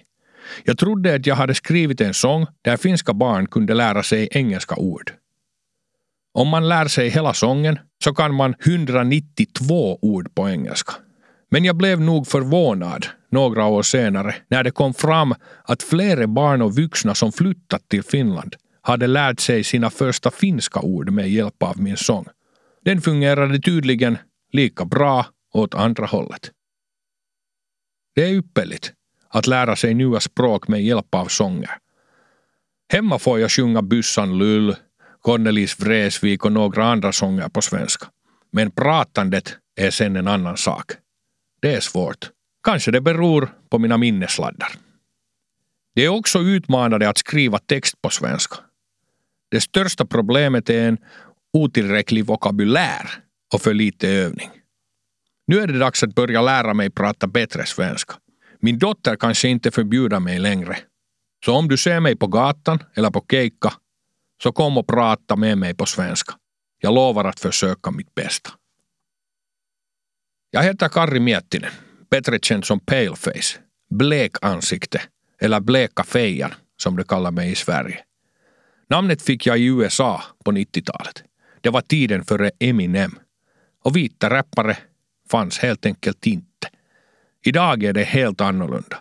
Jag 0.64 0.78
trodde 0.78 1.16
att 1.16 1.26
jag 1.26 1.36
hade 1.36 1.56
skrivit 1.56 2.02
en 2.02 2.14
sång 2.14 2.46
där 2.62 2.78
finska 2.78 3.14
barn 3.14 3.48
kunde 3.48 3.74
lära 3.74 4.04
sig 4.04 4.28
engelska 4.32 4.76
ord. 4.76 5.14
Om 6.34 6.48
man 6.48 6.70
lär 6.70 6.88
sig 6.88 7.10
hela 7.10 7.34
sången 7.34 7.80
så 8.04 8.14
kan 8.14 8.36
man 8.36 8.56
192 8.66 10.00
ord 10.02 10.36
på 10.36 10.50
engelska. 10.50 10.94
Men 11.52 11.66
jag 11.66 11.76
blev 11.76 12.02
nog 12.02 12.28
förvånad 12.28 13.06
några 13.32 13.66
år 13.66 13.84
senare 13.84 14.36
när 14.48 14.64
det 14.64 14.72
kom 14.72 14.94
fram 14.94 15.36
att 15.64 15.84
flera 15.84 16.28
barn 16.28 16.62
och 16.62 16.76
vuxna 16.76 17.16
som 17.16 17.32
flyttat 17.32 17.90
till 17.90 18.04
Finland 18.04 18.56
hade 18.82 19.08
lärt 19.08 19.40
sig 19.40 19.64
sina 19.64 19.90
första 19.90 20.32
finska 20.32 20.80
ord 20.80 21.10
med 21.10 21.30
hjälp 21.30 21.64
av 21.64 21.82
min 21.82 21.98
sång. 21.98 22.26
Den 22.86 23.02
fungerade 23.02 23.60
tydligen 23.60 24.18
lika 24.52 24.86
bra 24.86 25.26
åt 25.54 25.76
andra 25.76 26.06
hållet. 26.06 26.52
Det 28.16 28.24
är 28.24 28.34
ypperligt 28.34 28.94
att 29.30 29.48
lära 29.48 29.76
sig 29.76 29.94
nya 29.94 30.20
språk 30.20 30.68
med 30.68 30.84
hjälp 30.84 31.16
av 31.16 31.26
sånger. 31.26 31.78
Hemma 32.94 33.20
får 33.20 33.40
jag 33.40 33.52
sjunga 33.52 33.82
Byssan 33.82 34.38
Lull, 34.38 34.76
Cornelis 35.22 35.80
Vreeswijk 35.80 36.46
och 36.46 36.52
några 36.52 36.86
andra 36.86 37.12
sånger 37.12 37.50
på 37.50 37.62
svenska. 37.62 38.08
Men 38.52 38.72
pratandet 38.72 39.58
är 39.76 39.92
sen 39.92 40.16
en 40.16 40.28
annan 40.28 40.58
sak. 40.58 40.92
Det 41.62 41.76
är 41.76 41.80
svårt. 41.80 42.30
Kanske 42.64 42.92
det 42.92 43.02
beror 43.02 43.54
på 43.70 43.80
mina 43.80 43.98
minnesladdar. 43.98 44.72
Det 45.96 46.06
är 46.06 46.10
också 46.10 46.40
utmanande 46.40 47.10
att 47.10 47.18
skriva 47.18 47.60
text 47.60 48.02
på 48.02 48.10
svenska. 48.10 48.56
Det 49.52 49.62
största 49.62 50.06
problemet 50.06 50.70
är 50.70 50.88
en 50.88 50.98
otillräcklig 51.54 52.26
vokabulär 52.26 53.10
och 53.54 53.62
för 53.62 53.74
lite 53.74 54.10
övning. 54.10 54.50
Nu 55.48 55.60
är 55.60 55.68
det 55.68 55.80
dags 55.80 56.04
att 56.04 56.16
börja 56.16 56.42
lära 56.42 56.74
mig 56.74 56.90
prata 56.90 57.28
bättre 57.28 57.66
svenska. 57.66 58.14
Min 58.62 58.80
dotter 58.80 59.16
kanske 59.16 59.48
inte 59.48 59.72
förbjuder 59.72 60.20
mig 60.20 60.40
längre. 60.40 60.78
Så 61.46 61.54
om 61.54 61.68
du 61.68 61.78
ser 61.78 62.00
mig 62.00 62.16
på 62.16 62.28
gatan 62.28 62.84
eller 62.94 63.12
på 63.12 63.26
keikka, 63.32 63.74
så 64.44 64.52
kom 64.52 64.78
och 64.78 64.88
prata 64.88 65.36
med 65.36 65.58
mig 65.58 65.74
på 65.74 65.86
svenska. 65.86 66.34
Jag 66.80 66.94
lovar 66.94 67.26
att 67.26 67.40
försöka 67.40 67.92
mitt 67.92 68.16
bästa. 68.16 68.50
Jag 70.52 70.64
heter 70.64 70.90
Karri 70.90 71.20
Miettinen, 71.20 71.72
bättre 72.10 72.40
känd 72.40 72.66
som 72.66 72.80
Paleface, 72.80 73.60
blekansikte 73.90 75.02
eller 75.42 75.60
bleka 75.60 76.04
fejan 76.04 76.52
som 76.78 76.98
de 76.98 77.04
kallar 77.04 77.32
mig 77.32 77.52
i 77.52 77.56
Sverige. 77.56 78.04
Namnet 78.90 79.22
fick 79.22 79.46
jag 79.46 79.60
i 79.60 79.66
USA 79.66 80.24
på 80.46 80.52
90-talet. 80.52 81.24
Det 81.62 81.70
var 81.70 81.82
tiden 81.82 82.26
före 82.26 82.52
Eminem. 82.60 83.20
Och 83.84 83.96
vita 83.96 84.30
rappare 84.30 84.78
fanns 85.30 85.60
helt 85.60 85.86
enkelt 85.86 86.28
inte. 86.28 86.68
Idag 87.46 87.84
är 87.84 87.94
det 87.94 88.04
helt 88.04 88.42
annorlunda. 88.42 88.98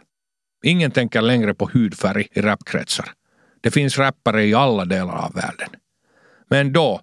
Ingen 0.65 0.91
tänker 0.91 1.23
längre 1.23 1.55
på 1.55 1.71
hudfärg 1.73 2.27
i 2.33 2.41
rapkretsar. 2.41 3.13
Det 3.61 3.71
finns 3.71 3.99
rappare 3.99 4.45
i 4.45 4.55
alla 4.55 4.85
delar 4.85 5.17
av 5.17 5.35
världen. 5.35 5.69
Men 6.51 6.73
då, 6.73 7.01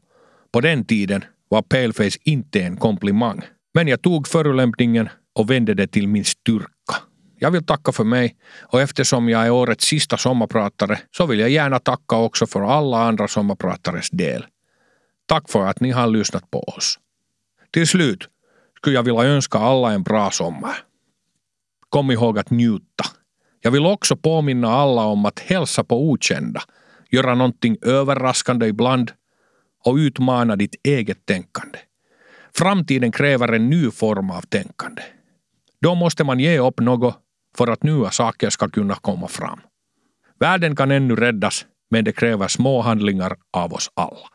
på 0.52 0.62
den 0.62 0.86
tiden, 0.86 1.26
var 1.50 1.62
paleface 1.62 2.20
inte 2.24 2.62
en 2.62 2.78
komplimang. 2.78 3.42
Men 3.74 3.88
jag 3.88 4.02
tog 4.02 4.28
förolämpningen 4.28 5.10
och 5.36 5.50
vände 5.50 5.74
det 5.74 5.88
till 5.88 6.08
min 6.08 6.26
styrka. 6.26 6.96
Jag 7.40 7.52
vill 7.52 7.66
tacka 7.66 7.92
för 7.92 8.04
mig 8.04 8.36
och 8.62 8.82
eftersom 8.82 9.30
jag 9.30 9.46
är 9.46 9.52
årets 9.52 9.86
sista 9.86 10.18
sommarpratare 10.18 11.00
så 11.18 11.26
vill 11.26 11.40
jag 11.40 11.50
gärna 11.50 11.80
tacka 11.80 12.16
också 12.16 12.48
för 12.48 12.62
alla 12.62 12.98
andra 12.98 13.28
sommarpratares 13.28 14.10
del. 14.10 14.46
Tack 15.28 15.50
för 15.50 15.68
att 15.68 15.80
ni 15.80 15.92
har 15.92 16.08
lyssnat 16.08 16.52
på 16.52 16.60
oss. 16.60 17.00
Till 17.72 17.88
slut 17.88 18.30
skulle 18.78 18.96
jag 18.96 19.04
vilja 19.04 19.24
önska 19.24 19.60
alla 19.60 19.92
en 19.92 20.04
bra 20.04 20.32
sommar. 20.32 20.76
Kom 21.96 22.12
ihåg 22.12 22.40
att 22.40 22.50
njuta. 22.50 23.06
Jag 23.62 23.72
vill 23.72 23.86
också 23.86 24.16
påminna 24.16 24.68
alla 24.68 25.06
om 25.06 25.26
att 25.26 25.40
hälsa 25.40 25.84
på 25.84 26.10
okända, 26.10 26.62
göra 27.10 27.36
någonting 27.36 27.78
överraskande 27.82 28.68
ibland 28.68 29.12
och 29.86 29.96
utmana 29.96 30.56
ditt 30.56 30.76
eget 30.84 31.26
tänkande. 31.26 31.80
Framtiden 32.56 33.12
kräver 33.12 33.54
en 33.54 33.70
ny 33.70 33.92
form 33.92 34.32
av 34.32 34.42
tänkande. 34.42 35.02
Då 35.82 35.96
måste 35.96 36.24
man 36.24 36.40
ge 36.40 36.60
upp 36.60 36.80
något 36.80 37.16
för 37.58 37.68
att 37.68 37.84
nya 37.84 38.12
saker 38.12 38.50
ska 38.50 38.70
kunna 38.70 38.96
komma 38.96 39.28
fram. 39.28 39.60
Världen 40.40 40.76
kan 40.76 40.92
ännu 40.92 41.16
räddas, 41.16 41.66
men 41.90 42.04
det 42.04 42.12
kräver 42.12 42.48
små 42.48 42.82
handlingar 42.82 43.36
av 43.54 43.74
oss 43.74 43.92
alla. 43.94 44.35